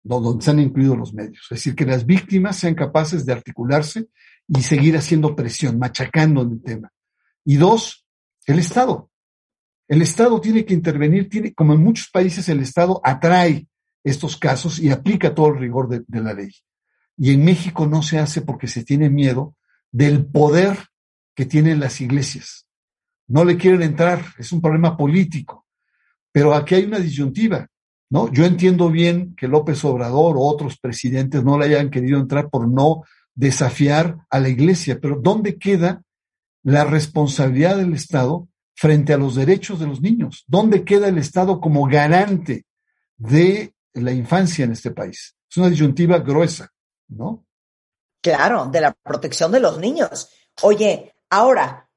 donde 0.00 0.44
se 0.44 0.52
han 0.52 0.60
incluido 0.60 0.94
los 0.94 1.12
medios. 1.12 1.42
Es 1.50 1.58
decir, 1.58 1.74
que 1.74 1.84
las 1.84 2.06
víctimas 2.06 2.56
sean 2.56 2.76
capaces 2.76 3.26
de 3.26 3.32
articularse 3.32 4.06
y 4.46 4.62
seguir 4.62 4.96
haciendo 4.96 5.34
presión, 5.34 5.76
machacando 5.76 6.42
en 6.42 6.52
el 6.52 6.62
tema. 6.62 6.92
Y 7.44 7.56
dos, 7.56 8.06
el 8.46 8.60
Estado. 8.60 9.10
El 9.88 10.02
Estado 10.02 10.40
tiene 10.40 10.64
que 10.64 10.74
intervenir, 10.74 11.28
tiene, 11.28 11.52
como 11.52 11.74
en 11.74 11.82
muchos 11.82 12.10
países 12.10 12.48
el 12.48 12.60
Estado 12.60 13.00
atrae 13.02 13.66
estos 14.04 14.36
casos 14.36 14.78
y 14.78 14.90
aplica 14.90 15.34
todo 15.34 15.48
el 15.48 15.58
rigor 15.58 15.88
de, 15.88 16.20
la 16.20 16.32
ley. 16.32 16.54
Y 17.16 17.32
en 17.32 17.44
México 17.44 17.88
no 17.88 18.04
se 18.04 18.20
hace 18.20 18.40
porque 18.40 18.68
se 18.68 18.84
tiene 18.84 19.10
miedo 19.10 19.56
del 19.90 20.24
poder 20.24 20.78
que 21.34 21.44
tienen 21.44 21.80
las 21.80 22.00
iglesias. 22.00 22.67
No 23.28 23.44
le 23.44 23.56
quieren 23.56 23.82
entrar, 23.82 24.22
es 24.38 24.52
un 24.52 24.60
problema 24.60 24.96
político. 24.96 25.66
Pero 26.32 26.54
aquí 26.54 26.74
hay 26.74 26.84
una 26.84 26.98
disyuntiva, 26.98 27.66
¿no? 28.10 28.32
Yo 28.32 28.44
entiendo 28.44 28.90
bien 28.90 29.34
que 29.36 29.48
López 29.48 29.84
Obrador 29.84 30.36
o 30.36 30.42
otros 30.42 30.78
presidentes 30.78 31.44
no 31.44 31.58
le 31.58 31.66
hayan 31.66 31.90
querido 31.90 32.18
entrar 32.18 32.48
por 32.50 32.68
no 32.68 33.04
desafiar 33.34 34.18
a 34.30 34.40
la 34.40 34.48
iglesia, 34.48 34.98
pero 35.00 35.20
¿dónde 35.20 35.58
queda 35.58 36.02
la 36.64 36.84
responsabilidad 36.84 37.76
del 37.76 37.94
Estado 37.94 38.48
frente 38.74 39.12
a 39.12 39.18
los 39.18 39.34
derechos 39.34 39.78
de 39.78 39.86
los 39.86 40.00
niños? 40.00 40.44
¿Dónde 40.46 40.84
queda 40.84 41.08
el 41.08 41.18
Estado 41.18 41.60
como 41.60 41.86
garante 41.86 42.66
de 43.16 43.74
la 43.94 44.12
infancia 44.12 44.64
en 44.64 44.72
este 44.72 44.90
país? 44.90 45.36
Es 45.50 45.56
una 45.56 45.70
disyuntiva 45.70 46.18
gruesa, 46.18 46.70
¿no? 47.08 47.44
Claro, 48.20 48.66
de 48.66 48.80
la 48.80 48.92
protección 48.92 49.52
de 49.52 49.60
los 49.60 49.78
niños. 49.78 50.30
Oye, 50.62 51.14
ahora, 51.30 51.87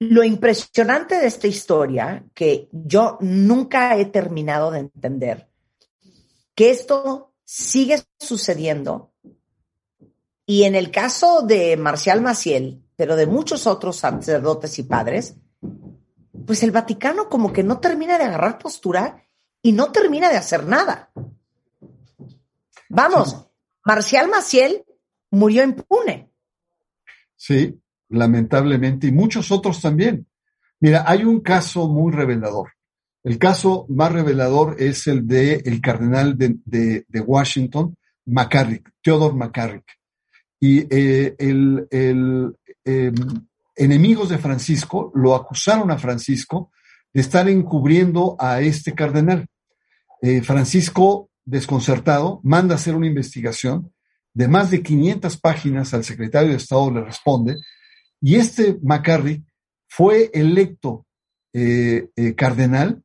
lo 0.00 0.22
impresionante 0.22 1.16
de 1.16 1.26
esta 1.26 1.46
historia, 1.46 2.24
que 2.34 2.68
yo 2.72 3.18
nunca 3.20 3.96
he 3.96 4.06
terminado 4.06 4.70
de 4.70 4.80
entender, 4.80 5.48
que 6.54 6.70
esto 6.70 7.32
sigue 7.44 8.02
sucediendo 8.18 9.12
y 10.50 10.64
en 10.64 10.74
el 10.74 10.90
caso 10.90 11.42
de 11.42 11.76
Marcial 11.76 12.22
Maciel, 12.22 12.82
pero 12.96 13.16
de 13.16 13.26
muchos 13.26 13.66
otros 13.66 13.98
sacerdotes 13.98 14.78
y 14.78 14.82
padres, 14.82 15.34
pues 16.46 16.62
el 16.62 16.70
Vaticano 16.70 17.28
como 17.28 17.52
que 17.52 17.62
no 17.62 17.80
termina 17.80 18.16
de 18.16 18.24
agarrar 18.24 18.58
postura 18.58 19.26
y 19.60 19.72
no 19.72 19.92
termina 19.92 20.30
de 20.30 20.38
hacer 20.38 20.64
nada. 20.64 21.10
Vamos, 22.88 23.46
Marcial 23.84 24.28
Maciel 24.28 24.86
murió 25.30 25.62
impune. 25.64 26.32
Sí, 27.36 27.78
lamentablemente, 28.08 29.06
y 29.06 29.12
muchos 29.12 29.50
otros 29.50 29.80
también. 29.80 30.26
Mira, 30.80 31.04
hay 31.06 31.24
un 31.24 31.40
caso 31.40 31.88
muy 31.88 32.12
revelador. 32.12 32.70
El 33.24 33.38
caso 33.38 33.86
más 33.88 34.12
revelador 34.12 34.76
es 34.78 35.06
el 35.06 35.26
de 35.26 35.62
el 35.64 35.80
cardenal 35.80 36.36
de, 36.38 37.04
Washington, 37.26 37.96
McCarrick, 38.26 38.90
Theodore 39.02 39.34
McCarrick. 39.34 39.84
Y 40.60 40.86
eh, 40.90 41.34
el, 41.38 41.86
el 41.90 42.54
em, 42.84 43.14
enemigos 43.76 44.28
de 44.28 44.38
Francisco 44.38 45.12
lo 45.14 45.34
acusaron 45.34 45.90
a 45.90 45.98
Francisco 45.98 46.70
de 47.12 47.20
estar 47.20 47.48
encubriendo 47.48 48.36
a 48.38 48.60
este 48.60 48.94
cardenal. 48.94 49.46
Eh, 50.20 50.42
Francisco, 50.42 51.30
desconcertado, 51.44 52.40
manda 52.42 52.74
hacer 52.74 52.94
una 52.94 53.06
investigación 53.06 53.92
de 54.34 54.48
más 54.48 54.70
de 54.70 54.82
500 54.82 55.36
páginas 55.38 55.94
al 55.94 56.04
secretario 56.04 56.50
de 56.50 56.56
Estado, 56.56 56.90
le 56.90 57.04
responde, 57.04 57.56
y 58.20 58.36
este 58.36 58.78
McCarry 58.82 59.44
fue 59.86 60.30
electo 60.32 61.06
eh, 61.52 62.08
eh, 62.16 62.34
cardenal 62.34 63.02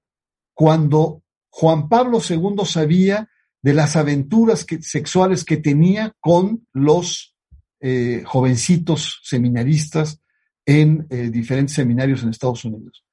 cuando 0.53 1.23
Juan 1.49 1.87
Pablo 1.87 2.19
II 2.27 2.65
sabía 2.65 3.29
de 3.61 3.73
las 3.73 3.95
aventuras 3.95 4.65
sexuales 4.81 5.45
que 5.45 5.57
tenía 5.57 6.13
con 6.19 6.67
los 6.73 7.35
eh, 7.79 8.23
jovencitos 8.25 9.19
seminaristas 9.23 10.21
en 10.65 11.07
eh, 11.09 11.29
diferentes 11.29 11.75
seminarios 11.75 12.23
en 12.23 12.29
Estados 12.29 12.65
Unidos. 12.65 13.05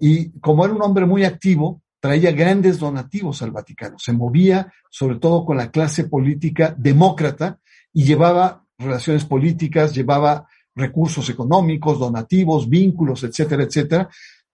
Y 0.00 0.38
como 0.40 0.64
era 0.64 0.74
un 0.74 0.82
hombre 0.82 1.06
muy 1.06 1.24
activo, 1.24 1.82
traía 2.00 2.32
grandes 2.32 2.78
donativos 2.78 3.42
al 3.42 3.52
Vaticano. 3.52 3.98
Se 3.98 4.12
movía 4.12 4.72
sobre 4.90 5.18
todo 5.18 5.44
con 5.44 5.56
la 5.56 5.70
clase 5.70 6.04
política 6.04 6.74
demócrata 6.76 7.58
y 7.92 8.04
llevaba 8.04 8.64
relaciones 8.78 9.24
políticas, 9.24 9.94
llevaba 9.94 10.46
recursos 10.76 11.28
económicos, 11.30 11.98
donativos, 11.98 12.68
vínculos, 12.68 13.24
etcétera, 13.24 13.64
etcétera. 13.64 14.08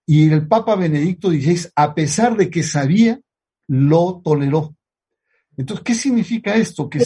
Y 0.06 0.30
el 0.30 0.46
Papa 0.48 0.76
Benedicto 0.76 1.28
XVI, 1.28 1.68
a 1.76 1.94
pesar 1.94 2.36
de 2.36 2.48
que 2.48 2.62
sabía, 2.62 3.20
lo 3.66 4.22
toleró. 4.24 4.74
Entonces, 5.56 5.84
¿qué 5.84 5.94
significa 5.94 6.54
esto? 6.54 6.88
Que 6.88 7.04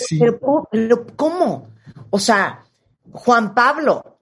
¿Cómo? 1.16 1.68
O 2.11 2.18
sea, 2.18 2.64
Juan 3.11 3.54
Pablo, 3.54 4.18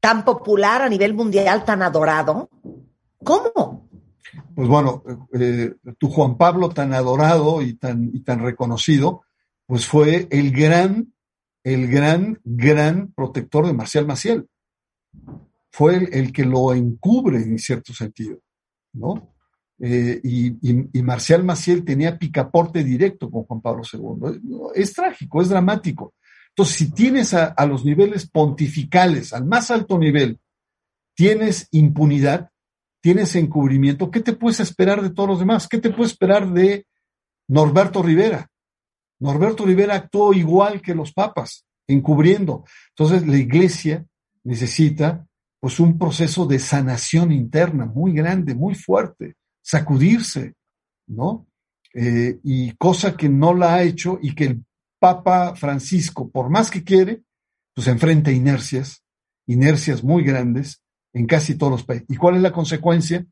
tan 0.00 0.24
popular 0.24 0.82
a 0.82 0.88
nivel 0.88 1.14
mundial, 1.14 1.64
tan 1.64 1.82
adorado, 1.82 2.48
¿cómo? 3.22 3.88
Pues 4.54 4.68
bueno, 4.68 5.02
eh, 5.32 5.74
tu 5.98 6.08
Juan 6.10 6.36
Pablo 6.36 6.70
tan 6.70 6.92
adorado 6.92 7.62
y 7.62 7.74
tan, 7.74 8.10
y 8.12 8.20
tan 8.20 8.40
reconocido, 8.40 9.22
pues 9.66 9.86
fue 9.86 10.26
el 10.30 10.50
gran, 10.50 11.12
el 11.74 11.88
gran, 11.88 12.40
gran 12.44 13.12
protector 13.12 13.66
de 13.66 13.74
Marcial 13.74 14.06
Maciel. 14.06 14.48
Fue 15.70 15.96
el, 15.96 16.32
que 16.32 16.44
lo 16.44 16.72
encubre 16.72 17.38
en 17.38 17.58
cierto 17.58 17.92
sentido, 17.92 18.38
¿no? 18.94 19.34
Eh, 19.80 20.20
y, 20.24 21.02
Marcial 21.02 21.44
Maciel 21.44 21.84
tenía 21.84 22.18
picaporte 22.18 22.82
directo 22.82 23.30
con 23.30 23.44
Juan 23.44 23.60
Pablo 23.60 23.82
II. 23.92 24.70
Es, 24.74 24.92
trágico, 24.92 25.42
es 25.42 25.50
dramático. 25.50 26.14
Entonces, 26.48 26.74
si 26.74 26.90
tienes 26.90 27.34
a, 27.34 27.54
los 27.66 27.84
niveles 27.84 28.28
pontificales, 28.28 29.32
al 29.32 29.44
más 29.44 29.70
alto 29.70 29.98
nivel, 29.98 30.40
tienes 31.14 31.68
impunidad, 31.70 32.50
tienes 33.00 33.36
encubrimiento, 33.36 34.10
¿qué 34.10 34.20
te 34.20 34.32
puedes 34.32 34.58
esperar 34.58 35.02
de 35.02 35.10
todos 35.10 35.28
los 35.28 35.38
demás? 35.38 35.68
¿Qué 35.68 35.78
te 35.78 35.90
puedes 35.90 36.12
esperar 36.12 36.50
de 36.52 36.86
Norberto 37.46 38.02
Rivera? 38.02 38.50
Norberto 39.20 39.64
Rivera 39.64 39.94
actuó 39.94 40.32
igual 40.32 40.80
que 40.80 40.94
los 40.94 41.12
papas, 41.12 41.64
encubriendo. 41.86 42.64
Entonces, 42.90 43.26
la 43.26 43.36
iglesia 43.36 44.04
necesita 44.44 45.26
pues 45.60 45.80
un 45.80 45.98
proceso 45.98 46.46
de 46.46 46.58
sanación 46.58 47.32
interna 47.32 47.84
muy 47.84 48.12
grande, 48.12 48.54
muy 48.54 48.74
fuerte, 48.74 49.34
sacudirse, 49.60 50.54
¿no? 51.08 51.46
Eh, 51.94 52.38
y 52.44 52.72
cosa 52.76 53.16
que 53.16 53.28
no 53.28 53.54
la 53.54 53.74
ha 53.74 53.82
hecho 53.82 54.18
y 54.22 54.34
que 54.34 54.44
el 54.44 54.64
Papa 55.00 55.54
Francisco, 55.56 56.30
por 56.30 56.50
más 56.50 56.70
que 56.70 56.84
quiere, 56.84 57.22
pues 57.74 57.88
enfrenta 57.88 58.30
inercias, 58.30 59.02
inercias 59.46 60.04
muy 60.04 60.22
grandes 60.22 60.82
en 61.12 61.26
casi 61.26 61.56
todos 61.56 61.72
los 61.72 61.84
países. 61.84 62.06
¿Y 62.08 62.16
cuál 62.16 62.36
es 62.36 62.42
la 62.42 62.52
consecuencia? 62.52 63.26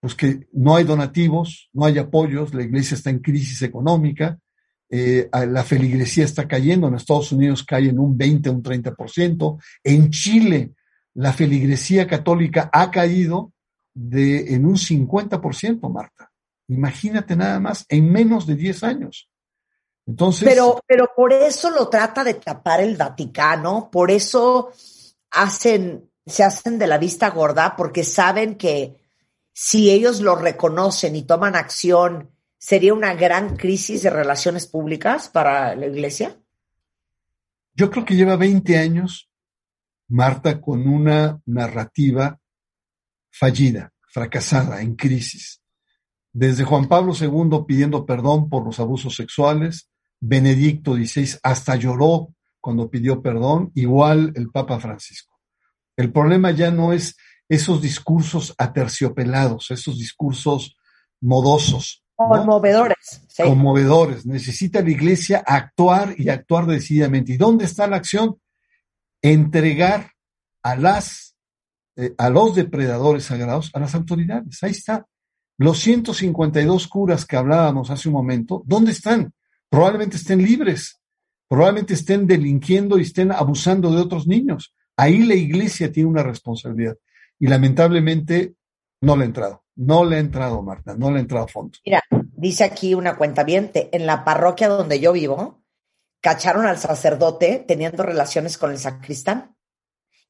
Pues 0.00 0.14
que 0.14 0.48
no 0.52 0.76
hay 0.76 0.84
donativos, 0.84 1.70
no 1.72 1.86
hay 1.86 1.98
apoyos, 1.98 2.52
la 2.52 2.62
iglesia 2.62 2.94
está 2.94 3.10
en 3.10 3.20
crisis 3.20 3.62
económica, 3.62 4.38
eh, 4.90 5.28
la 5.48 5.64
feligresía 5.64 6.24
está 6.24 6.46
cayendo, 6.46 6.88
en 6.88 6.94
Estados 6.94 7.32
Unidos 7.32 7.64
cae 7.64 7.88
en 7.88 7.98
un 7.98 8.16
20, 8.16 8.50
un 8.50 8.62
30%, 8.62 9.60
en 9.82 10.10
Chile 10.10 10.72
la 11.14 11.32
feligresía 11.32 12.06
católica 12.06 12.70
ha 12.72 12.90
caído 12.90 13.52
de, 13.94 14.54
en 14.54 14.66
un 14.66 14.76
50%, 14.76 15.90
Marta. 15.90 16.30
Imagínate 16.68 17.36
nada 17.36 17.60
más, 17.60 17.84
en 17.88 18.10
menos 18.10 18.46
de 18.46 18.56
10 18.56 18.82
años. 18.82 19.28
Entonces. 20.06 20.48
Pero, 20.48 20.80
pero 20.86 21.10
por 21.14 21.32
eso 21.32 21.70
lo 21.70 21.88
trata 21.88 22.24
de 22.24 22.34
tapar 22.34 22.80
el 22.80 22.96
Vaticano, 22.96 23.90
por 23.90 24.10
eso 24.10 24.72
hacen, 25.30 26.10
se 26.26 26.42
hacen 26.42 26.78
de 26.78 26.86
la 26.86 26.98
vista 26.98 27.30
gorda, 27.30 27.74
porque 27.76 28.04
saben 28.04 28.56
que 28.56 28.96
si 29.52 29.90
ellos 29.90 30.20
lo 30.20 30.34
reconocen 30.34 31.14
y 31.14 31.22
toman 31.22 31.54
acción, 31.54 32.33
sería 32.64 32.94
una 32.94 33.12
gran 33.12 33.56
crisis 33.56 34.04
de 34.04 34.08
relaciones 34.08 34.66
públicas 34.66 35.28
para 35.28 35.76
la 35.76 35.86
iglesia. 35.86 36.40
Yo 37.74 37.90
creo 37.90 38.06
que 38.06 38.16
lleva 38.16 38.36
20 38.36 38.78
años, 38.78 39.28
Marta, 40.08 40.62
con 40.62 40.88
una 40.88 41.42
narrativa 41.44 42.40
fallida, 43.30 43.92
fracasada, 44.08 44.80
en 44.80 44.96
crisis. 44.96 45.60
Desde 46.32 46.64
Juan 46.64 46.88
Pablo 46.88 47.12
II 47.12 47.66
pidiendo 47.68 48.06
perdón 48.06 48.48
por 48.48 48.64
los 48.64 48.80
abusos 48.80 49.14
sexuales, 49.14 49.90
Benedicto 50.18 50.94
XVI 50.94 51.36
hasta 51.42 51.76
lloró 51.76 52.34
cuando 52.62 52.88
pidió 52.88 53.20
perdón, 53.20 53.72
igual 53.74 54.32
el 54.36 54.48
Papa 54.50 54.80
Francisco. 54.80 55.38
El 55.98 56.10
problema 56.10 56.50
ya 56.50 56.70
no 56.70 56.94
es 56.94 57.14
esos 57.46 57.82
discursos 57.82 58.54
aterciopelados, 58.56 59.70
esos 59.70 59.98
discursos 59.98 60.78
modosos. 61.20 62.03
Conmovedores. 62.16 63.26
Conmovedores. 63.36 64.26
Necesita 64.26 64.80
la 64.82 64.90
iglesia 64.90 65.42
actuar 65.46 66.14
y 66.16 66.28
actuar 66.28 66.66
decididamente. 66.66 67.32
¿Y 67.32 67.36
dónde 67.36 67.64
está 67.64 67.86
la 67.86 67.96
acción? 67.96 68.36
Entregar 69.20 70.10
a 70.62 70.76
las 70.76 71.34
eh, 71.96 72.12
a 72.18 72.28
los 72.28 72.56
depredadores 72.56 73.24
sagrados, 73.24 73.70
a 73.72 73.78
las 73.78 73.94
autoridades. 73.94 74.60
Ahí 74.62 74.72
está. 74.72 75.06
Los 75.58 75.78
152 75.78 76.88
curas 76.88 77.24
que 77.24 77.36
hablábamos 77.36 77.90
hace 77.90 78.08
un 78.08 78.14
momento, 78.14 78.64
¿dónde 78.66 78.90
están? 78.90 79.32
Probablemente 79.70 80.16
estén 80.16 80.42
libres, 80.42 81.00
probablemente 81.48 81.94
estén 81.94 82.26
delinquiendo 82.26 82.98
y 82.98 83.02
estén 83.02 83.30
abusando 83.30 83.92
de 83.92 84.00
otros 84.00 84.26
niños. 84.26 84.74
Ahí 84.96 85.22
la 85.22 85.36
iglesia 85.36 85.92
tiene 85.92 86.08
una 86.08 86.24
responsabilidad. 86.24 86.96
Y 87.38 87.46
lamentablemente 87.46 88.54
no 89.04 89.16
le 89.16 89.24
ha 89.24 89.26
entrado. 89.26 89.64
No 89.76 90.04
le 90.04 90.16
ha 90.16 90.20
entrado, 90.20 90.62
Marta, 90.62 90.94
no 90.96 91.10
le 91.10 91.18
ha 91.18 91.20
entrado 91.20 91.44
a 91.46 91.48
fondo. 91.48 91.78
Mira, 91.84 92.02
dice 92.10 92.64
aquí 92.64 92.94
una 92.94 93.16
cuenta 93.16 93.44
en 93.46 94.06
la 94.06 94.24
parroquia 94.24 94.68
donde 94.68 95.00
yo 95.00 95.12
vivo, 95.12 95.64
cacharon 96.20 96.66
al 96.66 96.78
sacerdote 96.78 97.64
teniendo 97.66 98.02
relaciones 98.02 98.56
con 98.56 98.70
el 98.70 98.78
sacristán. 98.78 99.56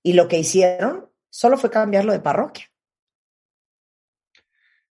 Y 0.03 0.15
lo 0.15 0.29
que 0.29 0.39
hicieron 0.39 1.09
Solo 1.37 1.59
fue 1.59 1.69
cambiarlo 1.69 2.13
de 2.13 2.21
parroquia. 2.21 2.67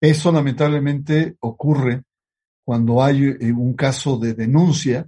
Eso 0.01 0.31
lamentablemente 0.31 1.35
ocurre 1.41 2.01
cuando 2.63 3.03
hay 3.03 3.25
eh, 3.25 3.51
un 3.51 3.75
caso 3.75 4.17
de 4.17 4.33
denuncia, 4.33 5.07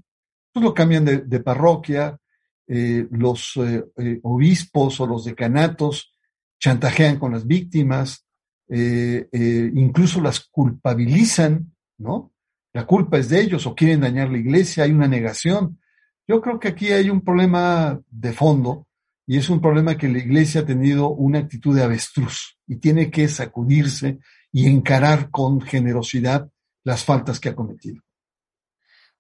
pues 0.52 0.64
lo 0.64 0.76
cambian 0.76 1.04
de, 1.04 1.40
parroquia, 1.40 2.20
eh, 2.68 3.08
los 3.10 3.58
eh, 3.58 4.20
obispos 4.22 5.00
o 5.00 5.08
los 5.08 5.26
decanatos 5.26 6.14
chantajean 6.60 7.18
con 7.18 7.32
las 7.32 7.48
víctimas, 7.48 8.28
incluso 8.70 10.22
las 10.22 10.40
culpabilizan, 10.40 11.74
¿no? 11.98 12.34
La 12.74 12.88
culpa 12.88 13.20
es 13.20 13.30
de 13.30 13.40
ellos 13.40 13.68
o 13.68 13.76
quieren 13.76 14.02
dañar 14.02 14.32
la 14.32 14.40
iglesia, 14.40 14.84
hay 14.84 14.92
una 14.92 15.08
negación. 15.08 15.80
Yo 16.28 16.42
creo 16.42 16.60
que 16.60 16.70
aquí 16.70 16.92
hay 16.92 17.10
un 17.10 17.22
problema 17.22 18.02
de 18.10 18.34
fondo 18.34 18.88
y 19.28 19.38
es 19.38 19.50
un 19.50 19.62
problema 19.62 19.98
que 19.98 20.10
la 20.10 20.18
iglesia 20.18 20.62
ha 20.62 20.66
tenido 20.66 21.10
una 21.10 21.40
actitud 21.40 21.76
de 21.76 21.84
avestruz 21.84 22.58
y 22.68 22.78
tiene 22.78 23.12
que 23.12 23.28
sacudirse 23.28 24.20
y 24.52 24.68
encarar 24.68 25.30
con 25.30 25.62
generosidad 25.62 26.50
las 26.84 27.04
faltas 27.04 27.40
que 27.40 27.50
ha 27.50 27.56
cometido. 27.56 28.02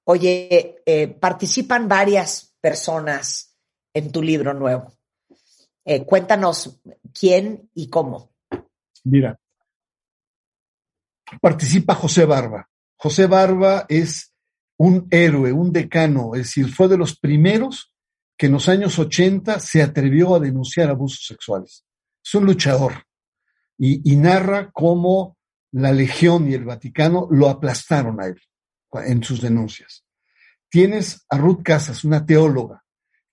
Oye, 0.05 0.81
eh, 0.85 1.07
participan 1.07 1.87
varias 1.87 2.55
personas 2.59 3.55
en 3.93 4.11
tu 4.11 4.21
libro 4.21 4.53
nuevo. 4.53 4.93
Eh, 5.85 6.03
cuéntanos 6.03 6.81
quién 7.13 7.69
y 7.73 7.89
cómo. 7.89 8.32
Mira, 9.03 9.39
participa 11.41 11.95
José 11.95 12.25
Barba. 12.25 12.69
José 12.95 13.27
Barba 13.27 13.85
es 13.89 14.33
un 14.77 15.07
héroe, 15.11 15.51
un 15.51 15.71
decano, 15.71 16.35
es 16.35 16.43
decir, 16.43 16.73
fue 16.73 16.87
de 16.87 16.97
los 16.97 17.17
primeros 17.19 17.93
que 18.37 18.47
en 18.47 18.53
los 18.53 18.67
años 18.69 18.97
80 18.97 19.59
se 19.59 19.81
atrevió 19.81 20.35
a 20.35 20.39
denunciar 20.39 20.89
abusos 20.89 21.25
sexuales. 21.25 21.85
Es 22.23 22.33
un 22.35 22.45
luchador 22.45 23.05
y, 23.77 24.15
narra 24.15 24.71
cómo 24.71 25.37
la 25.71 25.91
Legión 25.91 26.49
y 26.49 26.53
el 26.53 26.65
Vaticano 26.65 27.27
lo 27.31 27.49
aplastaron 27.49 28.21
a 28.21 28.27
él 28.27 28.41
en 29.05 29.23
sus 29.23 29.41
denuncias. 29.41 30.05
Tienes 30.69 31.25
a 31.29 31.37
Ruth 31.37 31.63
Casas, 31.63 32.03
una 32.03 32.25
teóloga, 32.25 32.83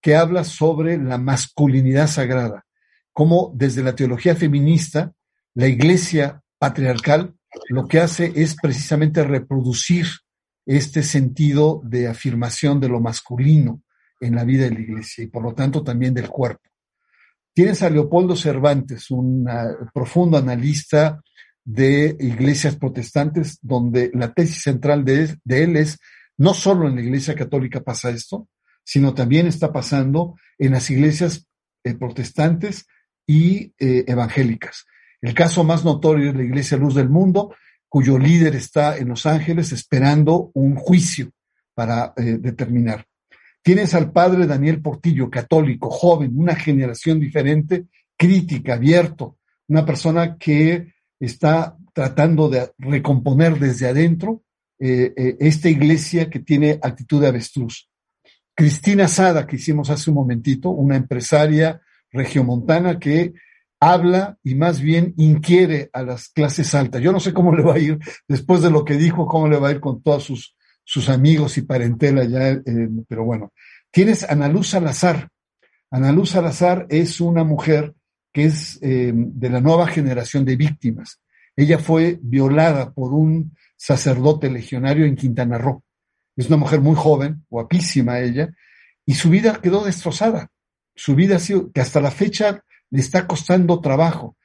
que 0.01 0.17
habla 0.17 0.45
sobre 0.45 0.97
la 0.99 1.19
masculinidad 1.19 2.09
sagrada, 2.09 2.67
cómo 3.13 3.53
desde 3.55 3.83
la 3.83 3.95
teología 3.95 4.35
feminista, 4.35 5.13
la 5.55 5.67
iglesia 5.67 6.43
patriarcal 6.59 7.35
lo 7.69 7.87
que 7.87 8.01
hace 8.01 8.33
es 8.37 8.57
precisamente 8.61 9.25
reproducir 9.25 10.07
este 10.67 11.03
sentido 11.03 11.81
de 11.85 12.07
afirmación 12.07 12.81
de 12.81 12.89
lo 12.89 13.01
masculino, 13.01 13.83
en 14.21 14.35
la 14.35 14.45
vida 14.45 14.65
de 14.65 14.73
la 14.73 14.81
iglesia 14.81 15.25
y 15.25 15.29
por 15.29 15.43
lo 15.43 15.55
tanto 15.55 15.83
también 15.83 16.15
del 16.15 16.29
cuerpo. 16.29 16.69
Tienes 17.53 17.83
a 17.83 17.91
Leopoldo 17.91 18.37
Cervantes, 18.37 19.11
un 19.11 19.47
profundo 19.93 20.37
analista 20.37 21.21
de 21.65 22.17
iglesias 22.21 22.77
protestantes, 22.77 23.59
donde 23.61 24.11
la 24.15 24.33
tesis 24.33 24.63
central 24.63 25.05
de, 25.05 25.37
él 25.47 25.77
es 25.77 25.99
No 26.37 26.55
solo 26.55 26.89
en 26.89 26.97
la 26.97 27.03
Iglesia 27.03 27.35
Católica 27.35 27.81
pasa 27.81 28.11
esto, 28.11 28.49
sino 28.85 29.15
también 29.15 29.47
está 29.47 29.73
pasando 29.73 30.37
en 30.59 30.73
las 30.73 30.89
iglesias 30.91 31.47
eh, 31.85 31.95
protestantes 31.95 32.87
y 33.27 33.75
eh, 33.79 34.05
evangélicas. 34.07 34.87
El 35.21 35.35
caso 35.35 35.65
más 35.65 35.85
notorio 35.85 36.31
es 36.31 36.37
la 36.37 36.43
Iglesia 36.43 36.77
Luz 36.77 36.95
del 36.95 37.09
Mundo, 37.09 37.55
cuyo 37.89 38.19
líder 38.19 38.55
está 38.57 38.97
en 38.97 39.09
Los 39.09 39.27
Ángeles 39.27 39.73
esperando 39.73 40.51
un 40.55 40.77
juicio 40.77 41.31
para 41.75 42.13
eh, 42.17 42.39
determinar. 42.39 43.05
Tienes 43.63 43.95
al 43.95 44.13
padre 44.13 44.47
Daniel 44.47 44.81
Portillo, 44.81 45.29
católico, 45.29 45.91
joven, 45.91 46.33
una 46.35 46.55
generación 46.55 47.21
diferente, 47.21 47.87
crítica, 48.17 48.75
abierto, 48.75 49.37
una 49.69 49.85
persona 49.85 50.37
que 50.39 50.95
está 51.19 51.77
tratando 51.93 52.49
de 52.49 52.71
recomponer 52.79 53.59
desde 53.59 53.89
adentro 53.89 54.43
esta 54.83 55.69
iglesia 55.69 56.31
que 56.31 56.39
tiene 56.39 56.79
actitud 56.83 57.21
de 57.21 57.27
avestruz. 57.27 57.91
Cristina 58.55 59.09
Sada, 59.09 59.47
que 59.47 59.57
hicimos 59.57 59.91
hace 59.91 60.11
un 60.11 60.17
momentito, 60.17 60.71
una 60.71 60.97
empresaria 60.97 61.81
regiomontana 62.11 62.99
que 62.99 63.33
habla 63.81 64.39
y 64.45 64.55
más 64.55 64.81
bien 64.81 65.15
inquiere 65.17 65.89
a 65.93 66.03
las 66.03 66.29
clases 66.29 66.75
altas. 66.75 67.01
Yo 67.01 67.13
no 67.13 67.19
sé 67.19 67.33
cómo 67.33 67.55
le 67.55 67.63
va 67.63 67.75
a 67.75 67.79
ir 67.79 67.99
después 68.29 68.61
de 68.61 68.71
lo 68.71 68.85
que 68.85 68.95
dijo, 68.95 69.27
cómo 69.27 69.49
le 69.49 69.59
va 69.59 69.69
a 69.69 69.73
ir 69.73 69.81
con 69.81 70.03
todos 70.03 70.23
sus, 70.23 70.55
sus 70.85 71.09
amigos 71.09 71.57
y 71.57 71.63
parentela 71.63 72.25
ya, 72.25 72.51
eh, 72.51 72.63
pero 73.09 73.25
bueno. 73.25 73.53
Tienes 73.91 74.23
a 74.23 74.33
Ana 74.33 74.49
Luz 74.49 74.69
Salazar. 74.69 75.29
Ana 75.91 76.13
Luz 76.13 76.31
Salazar 76.31 76.87
es 76.91 77.21
una 77.21 77.43
mujer 77.43 77.95
que 78.33 78.45
es 78.45 78.79
eh, 78.83 79.13
de 79.15 79.51
la 79.51 79.61
nueva 79.61 79.89
generación 79.89 80.45
de 80.45 80.57
víctimas. 80.57 81.21
Ella 81.57 81.79
fue 81.79 82.19
violada 82.23 82.93
por 82.93 83.13
un 83.13 83.57
sacerdote 83.77 84.51
legionario 84.51 85.07
en 85.07 85.17
Quintana 85.17 85.59
Roo. 85.59 85.83
Es 86.37 86.47
una 86.47 86.59
mujer 86.59 86.81
muy 86.81 86.95
joven, 86.95 87.45
guapísima 87.49 88.21
ella, 88.21 88.51
y 89.05 89.15
su 89.15 89.31
vida 89.31 89.61
quedó 89.61 89.85
destrozada. 89.85 90.49
Su 90.95 91.15
vida 91.15 91.37
ha 91.37 91.39
sido, 91.39 91.73
que 91.73 91.81
hasta 91.81 92.01
la 92.01 92.11
fecha 92.11 92.63
le 92.91 93.01
está 93.01 93.27
costando 93.27 93.81
trabajo. 93.81 94.37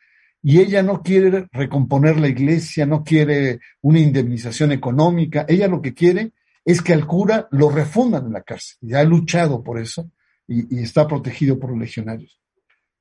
Y 0.42 0.60
ella 0.60 0.84
no 0.84 1.02
quiere 1.02 1.48
recomponer 1.52 2.20
la 2.20 2.28
iglesia, 2.28 2.86
no 2.86 3.04
quiere 3.04 3.60
una 3.82 4.00
indemnización 4.00 4.72
económica. 4.72 5.46
Ella 5.48 5.68
lo 5.68 5.82
que 5.82 5.94
quiere 5.94 6.34
es 6.64 6.82
que 6.82 6.94
al 6.94 7.08
cura 7.08 7.48
lo 7.52 7.70
refundan 7.70 8.28
en 8.28 8.34
la 8.34 8.44
cárcel. 8.44 8.78
Ya 8.82 9.00
ha 9.00 9.04
luchado 9.04 9.64
por 9.64 9.80
eso 9.80 10.12
y, 10.48 10.80
está 10.82 11.08
protegido 11.08 11.60
por 11.60 11.72
los 11.72 11.80
legionarios. 11.80 12.40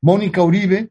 Mónica 0.03 0.43
Uribe, 0.43 0.91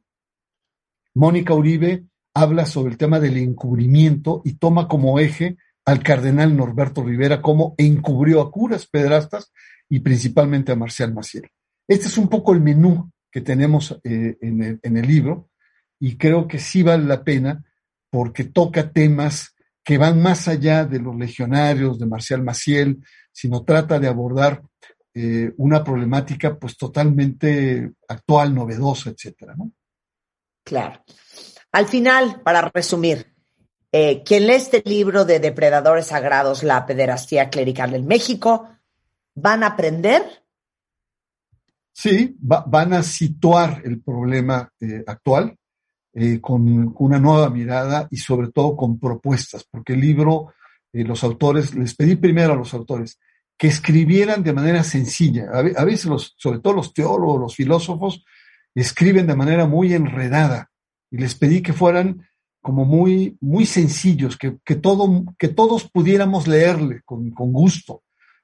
Mónica 1.16 1.54
Uribe 1.54 2.06
habla 2.34 2.66
sobre 2.66 2.92
el 2.92 2.98
tema 2.98 3.20
del 3.20 3.38
encubrimiento 3.38 4.42
y 4.44 4.54
toma 4.54 4.88
como 4.88 5.20
eje 5.20 5.58
al 5.86 6.02
cardenal 6.02 6.56
Norberto 6.56 7.04
Rivera 7.04 7.42
como 7.42 7.76
encubrió 7.78 8.42
a 8.42 8.52
curas 8.52 8.88
pedrastas 8.88 9.52
y 9.90 10.00
principalmente 10.00 10.72
a 10.72 10.76
Marcial 10.76 11.14
Maciel. 11.14 11.50
Este 11.88 12.08
es 12.08 12.18
un 12.18 12.28
poco 12.28 12.54
el 12.54 12.62
menú 12.62 13.12
que 13.34 13.42
tenemos 13.42 14.00
eh, 14.04 14.38
en, 14.42 14.80
el, 14.84 15.08
libro 15.08 15.50
y 16.00 16.18
creo 16.18 16.48
que 16.48 16.60
sí 16.60 16.84
vale 16.84 17.04
la 17.04 17.24
pena 17.24 17.66
porque 18.12 18.44
toca 18.44 18.92
temas 18.92 19.56
que 19.84 19.98
van 19.98 20.22
más 20.22 20.48
allá 20.48 20.86
de 20.86 21.00
los 21.00 21.16
legionarios, 21.16 21.98
de 21.98 22.06
Marcial 22.06 22.44
Maciel, 22.44 23.04
sino 23.32 23.64
trata 23.64 24.00
de 24.00 24.08
abordar 24.08 24.62
eh, 25.16 25.52
una 25.58 25.84
problemática 25.84 26.60
pues 26.60 26.78
totalmente 26.78 27.94
actual, 28.08 28.54
novedosa, 28.54 29.10
etcétera. 29.10 29.56
Claro. 30.64 31.04
Al 31.72 31.88
final, 31.88 32.40
para 32.44 32.70
resumir, 32.72 33.34
eh, 33.92 34.22
quien 34.24 34.46
lee 34.46 34.54
este 34.54 34.84
libro 34.86 35.26
de 35.26 35.40
Depredadores 35.40 36.06
Sagrados, 36.06 36.62
la 36.62 36.86
pederastía 36.86 37.50
clerical 37.50 37.96
en 37.96 38.06
México, 38.06 38.70
van 39.34 39.64
a 39.64 39.70
aprender. 39.70 40.43
Sí, 41.96 42.36
van 42.40 42.94
a 42.94 43.04
situar 43.04 43.82
el 43.86 44.02
problema 44.02 44.68
eh, 44.80 45.04
actual 45.06 45.56
eh, 46.14 46.42
con 46.42 46.94
una 46.98 47.20
nueva 47.20 47.50
mirada 47.50 48.08
y 48.10 48.18
sobre 48.18 48.52
todo 48.52 48.76
con 48.76 49.00
propuestas, 49.00 49.64
porque 49.70 49.94
el 49.94 50.02
libro, 50.02 50.54
los 50.92 51.24
autores, 51.24 51.76
les 51.76 51.96
pedí 51.96 52.16
primero 52.16 52.54
a 52.54 52.58
los 52.58 52.74
autores 52.74 53.20
que 53.58 53.68
escribieran 53.68 54.44
de 54.44 54.54
manera 54.54 54.84
sencilla. 54.84 55.50
A, 55.54 55.86
veces, 55.86 56.06
los, 56.06 56.34
sobre 56.38 56.60
todo 56.60 56.74
los 56.74 56.94
teólogos, 56.94 57.40
los 57.40 57.56
filósofos, 57.56 58.26
escriben 58.76 59.28
de 59.28 59.36
manera 59.36 59.68
muy 59.68 59.94
enredada 59.94 60.70
y 61.12 61.18
les 61.18 61.36
pedí 61.36 61.62
que 61.62 61.74
fueran 61.74 62.28
como 62.62 62.86
muy, 62.86 63.38
muy 63.42 63.66
sencillos, 63.66 64.38
que, 64.38 64.58
que, 64.64 64.76
todo, 64.76 65.24
que 65.38 65.50
todos 65.50 65.90
pudiéramos 65.90 66.48
leerle 66.48 67.02
con, 67.06 67.32
con, 67.32 67.52
gusto, 67.52 68.04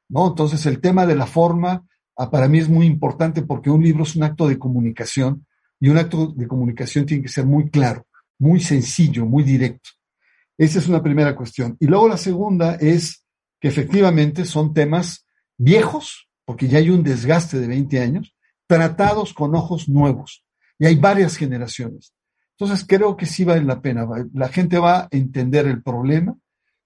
¿no? 0.09 0.27
Entonces 0.27 0.65
el 0.65 0.81
tema 0.81 1.05
de 1.05 1.15
la 1.15 1.25
forma 1.25 1.85
para 2.27 2.49
mí 2.49 2.57
es 2.57 2.67
muy 2.67 2.85
importante 2.85 3.43
porque 3.43 3.69
un 3.69 3.81
libro 3.81 4.03
es 4.03 4.15
un 4.15 4.23
acto 4.23 4.47
de 4.47 4.59
comunicación 4.59 5.45
y 5.79 5.87
un 5.87 5.97
acto 5.97 6.27
de 6.27 6.47
comunicación 6.47 7.05
tiene 7.05 7.23
que 7.23 7.29
ser 7.29 7.45
muy 7.45 7.69
claro, 7.69 8.05
muy 8.37 8.59
sencillo, 8.59 9.25
muy 9.25 9.43
directo. 9.43 9.91
Esa 10.57 10.79
es 10.79 10.89
una 10.89 11.01
primera 11.01 11.35
cuestión. 11.35 11.77
Y 11.79 11.87
luego 11.87 12.09
la 12.09 12.17
segunda 12.17 12.75
es 12.75 13.25
que 13.61 13.69
efectivamente 13.69 14.43
son 14.43 14.73
temas 14.73 15.25
viejos, 15.57 16.27
porque 16.43 16.67
ya 16.67 16.79
hay 16.79 16.89
un 16.89 17.03
desgaste 17.03 17.59
de 17.59 17.67
20 17.67 17.99
años, 18.01 18.35
tratados 18.67 19.33
con 19.33 19.55
ojos 19.55 19.87
nuevos. 19.87 20.43
Y 20.77 20.85
hay 20.85 20.95
varias 20.95 21.37
generaciones. 21.37 22.13
Entonces 22.57 22.85
creo 22.85 23.15
que 23.15 23.25
sí 23.25 23.45
vale 23.45 23.63
la 23.63 23.81
pena. 23.81 24.05
La 24.33 24.49
gente 24.49 24.77
va 24.77 25.01
a 25.01 25.07
entender 25.11 25.65
el 25.67 25.81
problema, 25.81 26.35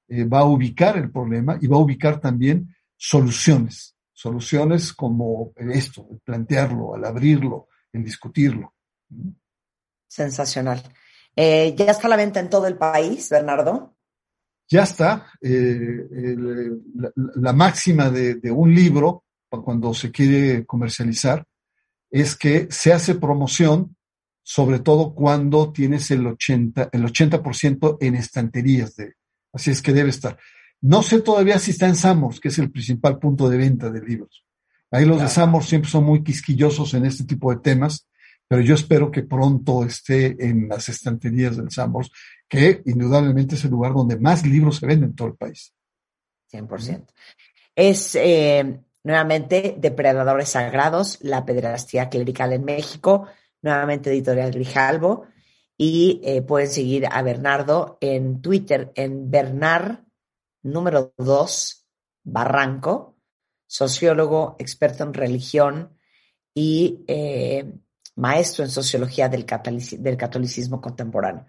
eh, 0.08 0.26
va 0.26 0.42
a 0.42 0.46
ubicar 0.46 0.98
el 0.98 1.10
problema 1.10 1.58
y 1.60 1.66
va 1.66 1.78
a 1.78 1.82
ubicar 1.82 2.20
también 2.20 2.76
soluciones. 2.96 3.93
Soluciones 4.14 4.94
como 4.94 5.54
esto, 5.58 6.08
el 6.12 6.20
plantearlo, 6.20 6.96
al 6.96 7.06
abrirlo, 7.06 7.68
el 7.92 8.04
discutirlo. 8.04 8.74
Sensacional. 10.08 10.82
Eh, 11.36 11.74
¿Ya 11.76 11.86
está 11.86 12.08
a 12.08 12.10
la 12.12 12.16
venta 12.16 12.40
en 12.40 12.50
todo 12.50 12.68
el 12.68 12.78
país, 12.78 13.30
Bernardo? 13.30 13.96
Ya 14.70 14.84
está. 14.84 15.32
Eh, 15.42 16.08
la, 16.96 17.12
la, 17.16 17.54
máxima 17.54 18.10
de, 18.10 18.36
de 18.36 18.52
un 18.52 18.74
libro, 18.74 19.26
cuando 19.50 19.94
se 19.94 20.12
quiere 20.12 20.66
comercializar, 20.66 21.46
es 22.10 22.36
que 22.36 22.68
se 22.70 22.94
hace 22.94 23.16
promoción 23.16 23.96
sobre 24.44 24.80
todo 24.80 25.16
cuando 25.16 25.72
tienes 25.72 26.12
el 26.12 26.26
80%, 26.26 26.90
el 26.92 27.06
80 27.06 27.42
en 28.02 28.16
estanterías. 28.16 28.96
De, 28.96 29.14
así 29.54 29.72
es 29.72 29.82
que 29.82 29.94
debe 29.94 30.10
estar. 30.10 30.38
No 30.84 31.02
sé 31.02 31.22
todavía 31.22 31.60
si 31.60 31.72
está 31.72 31.88
en 31.88 31.96
Samos, 31.96 32.40
que 32.40 32.50
es 32.50 32.60
el 32.60 32.70
principal 32.70 33.18
punto 33.18 33.50
de 33.50 33.58
venta 33.58 33.90
de 33.90 34.02
libros. 34.02 34.46
Ahí 34.92 35.06
los 35.06 35.22
de 35.22 35.30
Samos 35.30 35.68
siempre 35.68 35.90
son 35.90 36.04
muy 36.04 36.24
quisquillosos 36.24 36.94
en 36.94 37.06
este 37.06 37.24
tipo 37.24 37.52
de 37.52 37.62
temas, 37.62 38.08
pero 38.48 38.62
yo 38.62 38.76
espero 38.76 39.10
que 39.10 39.24
pronto 39.24 39.86
esté 39.86 40.36
en 40.46 40.68
las 40.68 40.90
estanterías 40.90 41.56
del 41.56 41.72
Samos, 41.72 42.12
que 42.50 42.82
indudablemente 42.86 43.56
es 43.56 43.64
el 43.64 43.72
lugar 43.72 43.94
donde 43.94 44.20
más 44.20 44.46
libros 44.46 44.78
se 44.78 44.86
venden 44.86 45.12
en 45.12 45.16
todo 45.16 45.30
el 45.30 45.36
país. 45.36 45.74
100%. 46.52 47.08
Es 47.76 48.16
eh, 48.16 48.82
nuevamente 49.04 49.76
Depredadores 49.80 50.50
Sagrados, 50.50 51.18
la 51.22 51.46
pederastía 51.46 52.10
clerical 52.10 52.52
en 52.52 52.66
México 52.66 53.28
nuevamente 53.64 54.12
Editorial 54.12 54.52
Grijalbo, 54.52 55.26
y 55.76 56.22
eh, 56.24 56.44
pueden 56.44 56.70
seguir 56.70 57.08
a 57.10 57.22
Bernardo 57.24 57.98
en 58.00 58.42
Twitter 58.42 58.92
en 58.96 59.32
Bernard 59.32 60.04
número 60.64 61.14
2 61.18 61.86
Barranco, 62.26 63.18
sociólogo, 63.68 64.56
experto 64.60 65.04
en 65.04 65.14
religión 65.14 65.98
y 66.56 67.04
eh, 67.08 67.74
maestro 68.16 68.64
en 68.64 68.70
sociología 68.70 69.28
del, 69.28 69.46
del 70.00 70.18
catolicismo 70.18 70.80
contemporáneo 70.80 71.46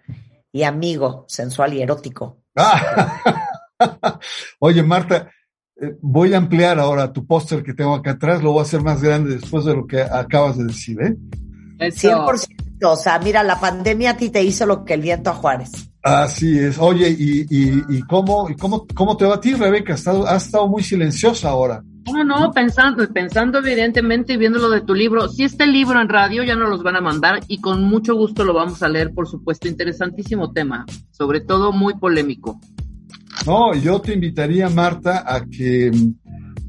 y 0.51 0.63
amigo 0.63 1.25
sensual 1.27 1.73
y 1.73 1.81
erótico. 1.81 2.43
Oye, 4.59 4.83
Marta, 4.83 5.29
eh, 5.75 5.95
voy 6.01 6.33
a 6.33 6.37
ampliar 6.37 6.79
ahora 6.79 7.11
tu 7.11 7.25
póster 7.25 7.63
que 7.63 7.73
tengo 7.73 7.93
acá 7.93 8.11
atrás, 8.11 8.41
lo 8.41 8.51
voy 8.51 8.59
a 8.59 8.63
hacer 8.63 8.81
más 8.81 9.01
grande 9.01 9.35
después 9.35 9.65
de 9.65 9.75
lo 9.75 9.85
que 9.85 10.01
acabas 10.01 10.57
de 10.57 10.65
decir, 10.65 11.01
¿eh? 11.01 11.15
100%. 11.77 12.47
O 12.85 12.95
sea, 12.95 13.19
mira, 13.19 13.43
la 13.43 13.59
pandemia 13.59 14.11
a 14.11 14.17
ti 14.17 14.29
te 14.29 14.43
hizo 14.43 14.65
lo 14.65 14.85
que 14.85 14.93
el 14.93 15.01
viento 15.01 15.29
a 15.29 15.33
Juárez. 15.33 15.89
Así 16.05 16.59
es. 16.59 16.77
Oye, 16.77 17.09
¿y, 17.09 17.47
y, 17.49 18.01
cómo, 18.03 18.47
y 18.47 18.55
cómo, 18.55 18.85
cómo 18.93 19.17
te 19.17 19.25
va 19.25 19.35
a 19.35 19.41
ti, 19.41 19.55
Rebeca? 19.55 19.95
Has 19.95 20.01
estado, 20.01 20.27
has 20.27 20.45
estado 20.45 20.67
muy 20.67 20.83
silenciosa 20.83 21.49
ahora. 21.49 21.83
No, 22.13 22.23
no, 22.23 22.51
pensando, 22.51 23.11
pensando 23.11 23.57
evidentemente 23.57 24.33
y 24.33 24.37
viendo 24.37 24.59
lo 24.59 24.69
de 24.69 24.81
tu 24.81 24.93
libro. 24.93 25.27
Si 25.27 25.43
este 25.43 25.65
libro 25.65 25.99
en 25.99 26.07
radio 26.07 26.43
ya 26.43 26.55
nos 26.55 26.69
los 26.69 26.83
van 26.83 26.95
a 26.95 27.01
mandar 27.01 27.39
y 27.47 27.59
con 27.59 27.85
mucho 27.85 28.13
gusto 28.13 28.43
lo 28.43 28.53
vamos 28.53 28.83
a 28.83 28.87
leer, 28.87 29.15
por 29.15 29.27
supuesto. 29.27 29.67
Interesantísimo 29.67 30.51
tema, 30.51 30.85
sobre 31.09 31.41
todo 31.41 31.71
muy 31.71 31.95
polémico. 31.95 32.61
No, 33.47 33.73
yo 33.73 33.99
te 33.99 34.13
invitaría, 34.13 34.69
Marta, 34.69 35.23
a 35.25 35.43
que 35.43 35.89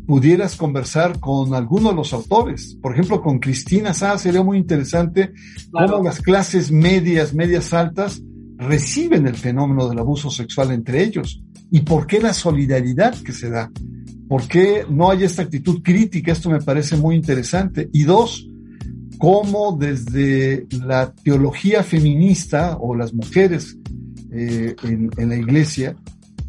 pudieras 0.07 0.57
conversar 0.57 1.21
con 1.21 1.53
alguno 1.53 1.91
de 1.91 1.97
los 1.97 2.15
autores. 2.15 2.79
Por 2.81 2.95
ejemplo, 2.95 3.21
con 3.21 3.39
Cristina 3.39 3.93
Sá 3.93 4.17
sería 4.17 4.43
muy 4.43 4.57
interesante 4.57 5.35
cómo 5.71 6.03
las 6.03 6.23
clases 6.23 6.73
medias, 6.73 7.35
medias 7.35 7.75
altas 7.75 8.23
reciben 8.57 9.27
el 9.27 9.37
fenómeno 9.37 9.89
del 9.89 9.99
abuso 9.99 10.31
sexual 10.31 10.71
entre 10.73 11.03
ellos 11.03 11.43
y 11.71 11.81
por 11.81 12.07
qué 12.07 12.21
la 12.21 12.33
solidaridad 12.33 13.15
que 13.23 13.33
se 13.33 13.51
da. 13.51 13.71
¿por 14.29 14.47
qué 14.49 14.85
no 14.89 15.11
hay 15.11 15.25
esta 15.25 15.43
actitud 15.43 15.83
crítica? 15.83 16.33
Esto 16.33 16.51
me 16.51 16.61
parece 16.61 16.97
muy 16.97 17.17
interesante. 17.17 17.89
Y 17.93 18.05
dos, 18.05 18.49
cómo 19.19 19.77
desde 19.79 20.67
la 20.85 21.13
teología 21.13 21.83
feminista 21.83 22.77
o 22.81 22.95
las 22.95 23.15
mujeres 23.15 23.79
eh, 24.33 24.75
en, 24.83 25.29
la 25.29 25.37
iglesia 25.37 25.97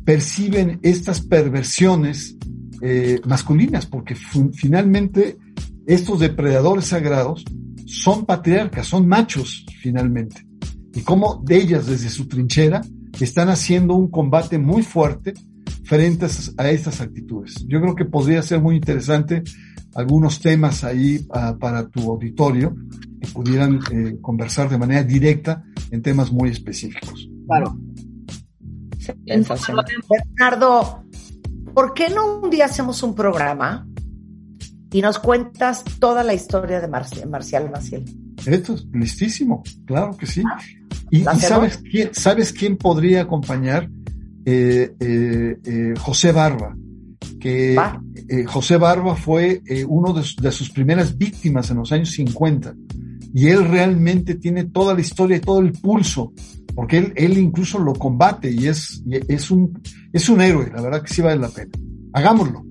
perciben 0.03 0.79
estas 0.83 1.21
perversiones 1.21 2.37
eh, 2.81 3.19
masculinas, 3.25 3.85
porque 3.85 4.15
finalmente 4.15 5.37
estos 5.85 6.19
depredadores 6.19 6.85
sagrados 6.85 7.43
son 7.85 8.25
patriarcas, 8.25 8.87
son 8.87 9.07
machos 9.07 9.65
finalmente. 9.81 10.46
Y 10.97 11.01
cómo 11.01 11.39
de 11.45 11.57
ellas 11.57 11.85
desde 11.85 12.09
su 12.09 12.27
trinchera 12.27 12.81
están 13.19 13.49
haciendo 13.49 13.93
un 13.93 14.09
combate 14.09 14.57
muy 14.57 14.81
fuerte 14.81 15.35
frente 15.83 16.25
a 16.57 16.69
estas 16.71 17.01
actitudes. 17.01 17.63
Yo 17.67 17.79
creo 17.79 17.93
que 17.93 18.05
podría 18.05 18.41
ser 18.41 18.61
muy 18.61 18.77
interesante 18.77 19.43
algunos 19.93 20.39
temas 20.39 20.83
ahí 20.83 21.23
uh, 21.29 21.55
para 21.59 21.87
tu 21.87 22.11
auditorio 22.11 22.75
que 23.21 23.27
pudieran 23.27 23.79
eh, 23.91 24.17
conversar 24.19 24.69
de 24.69 24.79
manera 24.79 25.03
directa 25.03 25.63
en 25.91 26.01
temas 26.01 26.31
muy 26.31 26.49
específicos. 26.49 27.29
Claro. 27.45 27.77
Bernardo, 30.09 31.03
¿por 31.75 31.93
qué 31.93 32.09
no 32.09 32.41
un 32.41 32.49
día 32.49 32.65
hacemos 32.65 33.03
un 33.03 33.13
programa 33.13 33.87
y 34.91 35.01
nos 35.03 35.19
cuentas 35.19 35.83
toda 35.99 36.23
la 36.23 36.33
historia 36.33 36.81
de 36.81 36.87
Marcial, 36.87 37.29
Marcial 37.29 37.69
Maciel? 37.69 38.26
Esto 38.47 38.75
es 38.75 38.85
listísimo, 38.93 39.63
claro 39.85 40.15
que 40.15 40.25
sí. 40.25 40.43
Y, 41.11 41.19
y 41.19 41.39
sabes, 41.39 41.77
quién, 41.77 42.09
¿sabes 42.13 42.53
quién 42.53 42.77
podría 42.77 43.21
acompañar? 43.21 43.89
Eh, 44.45 44.95
eh, 44.99 45.57
eh, 45.65 45.93
José 45.99 46.31
Barba, 46.31 46.73
que 47.39 47.77
José 48.45 48.77
Barba 48.77 49.15
fue 49.15 49.61
uno 49.87 50.13
de, 50.13 50.23
de, 50.41 50.51
sus 50.51 50.69
primeras 50.69 51.17
víctimas 51.17 51.69
en 51.69 51.77
los 51.77 51.91
años 51.91 52.11
50 52.11 52.73
y 53.33 53.47
él 53.49 53.67
realmente 53.67 54.35
tiene 54.35 54.63
toda 54.65 54.93
la 54.93 55.01
historia 55.01 55.37
y 55.37 55.41
todo 55.41 55.59
el 55.59 55.73
pulso, 55.73 56.31
porque 56.73 56.97
él, 56.97 57.13
él 57.15 57.37
incluso 57.37 57.77
lo 57.77 57.93
combate 57.93 58.49
y 58.49 58.67
es, 58.67 59.03
es, 59.27 59.51
un, 59.51 59.81
es 60.13 60.29
un 60.29 60.39
héroe, 60.41 60.71
la 60.73 60.81
verdad 60.81 61.03
que 61.03 61.13
sí 61.13 61.21
vale 61.21 61.41
la 61.41 61.49
pena. 61.49 61.71
Hagámoslo. 62.13 62.63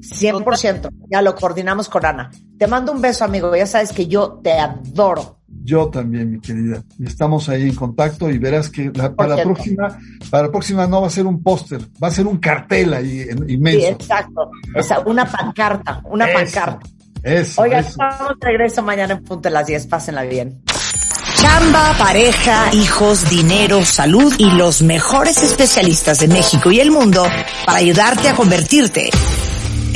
100%, 0.00 0.90
ya 1.10 1.22
lo 1.22 1.34
coordinamos 1.34 1.88
con 1.88 2.06
Ana. 2.06 2.30
Te 2.58 2.66
mando 2.66 2.92
un 2.92 3.02
beso, 3.02 3.24
amigo, 3.24 3.54
ya 3.54 3.66
sabes 3.66 3.92
que 3.92 4.06
yo 4.06 4.40
te 4.42 4.52
adoro. 4.52 5.36
Yo 5.62 5.88
también, 5.88 6.30
mi 6.30 6.40
querida. 6.40 6.82
Estamos 7.04 7.48
ahí 7.48 7.62
en 7.68 7.74
contacto 7.74 8.30
y 8.30 8.38
verás 8.38 8.70
que 8.70 8.90
la, 8.94 9.14
para 9.14 9.36
la 9.36 9.42
próxima, 9.42 9.98
para 10.30 10.44
la 10.44 10.50
próxima 10.50 10.86
no 10.86 11.02
va 11.02 11.08
a 11.08 11.10
ser 11.10 11.26
un 11.26 11.42
póster, 11.42 11.80
va 12.02 12.08
a 12.08 12.10
ser 12.10 12.26
un 12.26 12.38
cartel 12.38 12.94
ahí 12.94 13.26
inmenso. 13.48 13.80
Sí, 13.80 13.86
exacto. 13.86 14.50
Esa, 14.74 15.00
una 15.00 15.24
pancarta, 15.24 16.02
una 16.04 16.26
Eso, 16.26 16.34
pancarta. 16.34 16.86
Eso, 17.22 17.62
Oiga, 17.62 17.80
eso. 17.80 17.90
estamos 17.90 18.38
de 18.40 18.46
regreso 18.46 18.82
mañana 18.82 19.14
en 19.14 19.24
punto 19.24 19.48
de 19.48 19.52
las 19.52 19.66
10. 19.66 19.86
Pásenla 19.88 20.22
bien. 20.22 20.62
Chamba, 21.34 21.94
pareja, 21.98 22.72
hijos, 22.72 23.28
dinero, 23.28 23.84
salud 23.84 24.32
y 24.38 24.50
los 24.52 24.82
mejores 24.82 25.42
especialistas 25.42 26.20
de 26.20 26.28
México 26.28 26.70
y 26.70 26.80
el 26.80 26.90
mundo 26.90 27.24
para 27.66 27.78
ayudarte 27.78 28.28
a 28.28 28.34
convertirte 28.34 29.10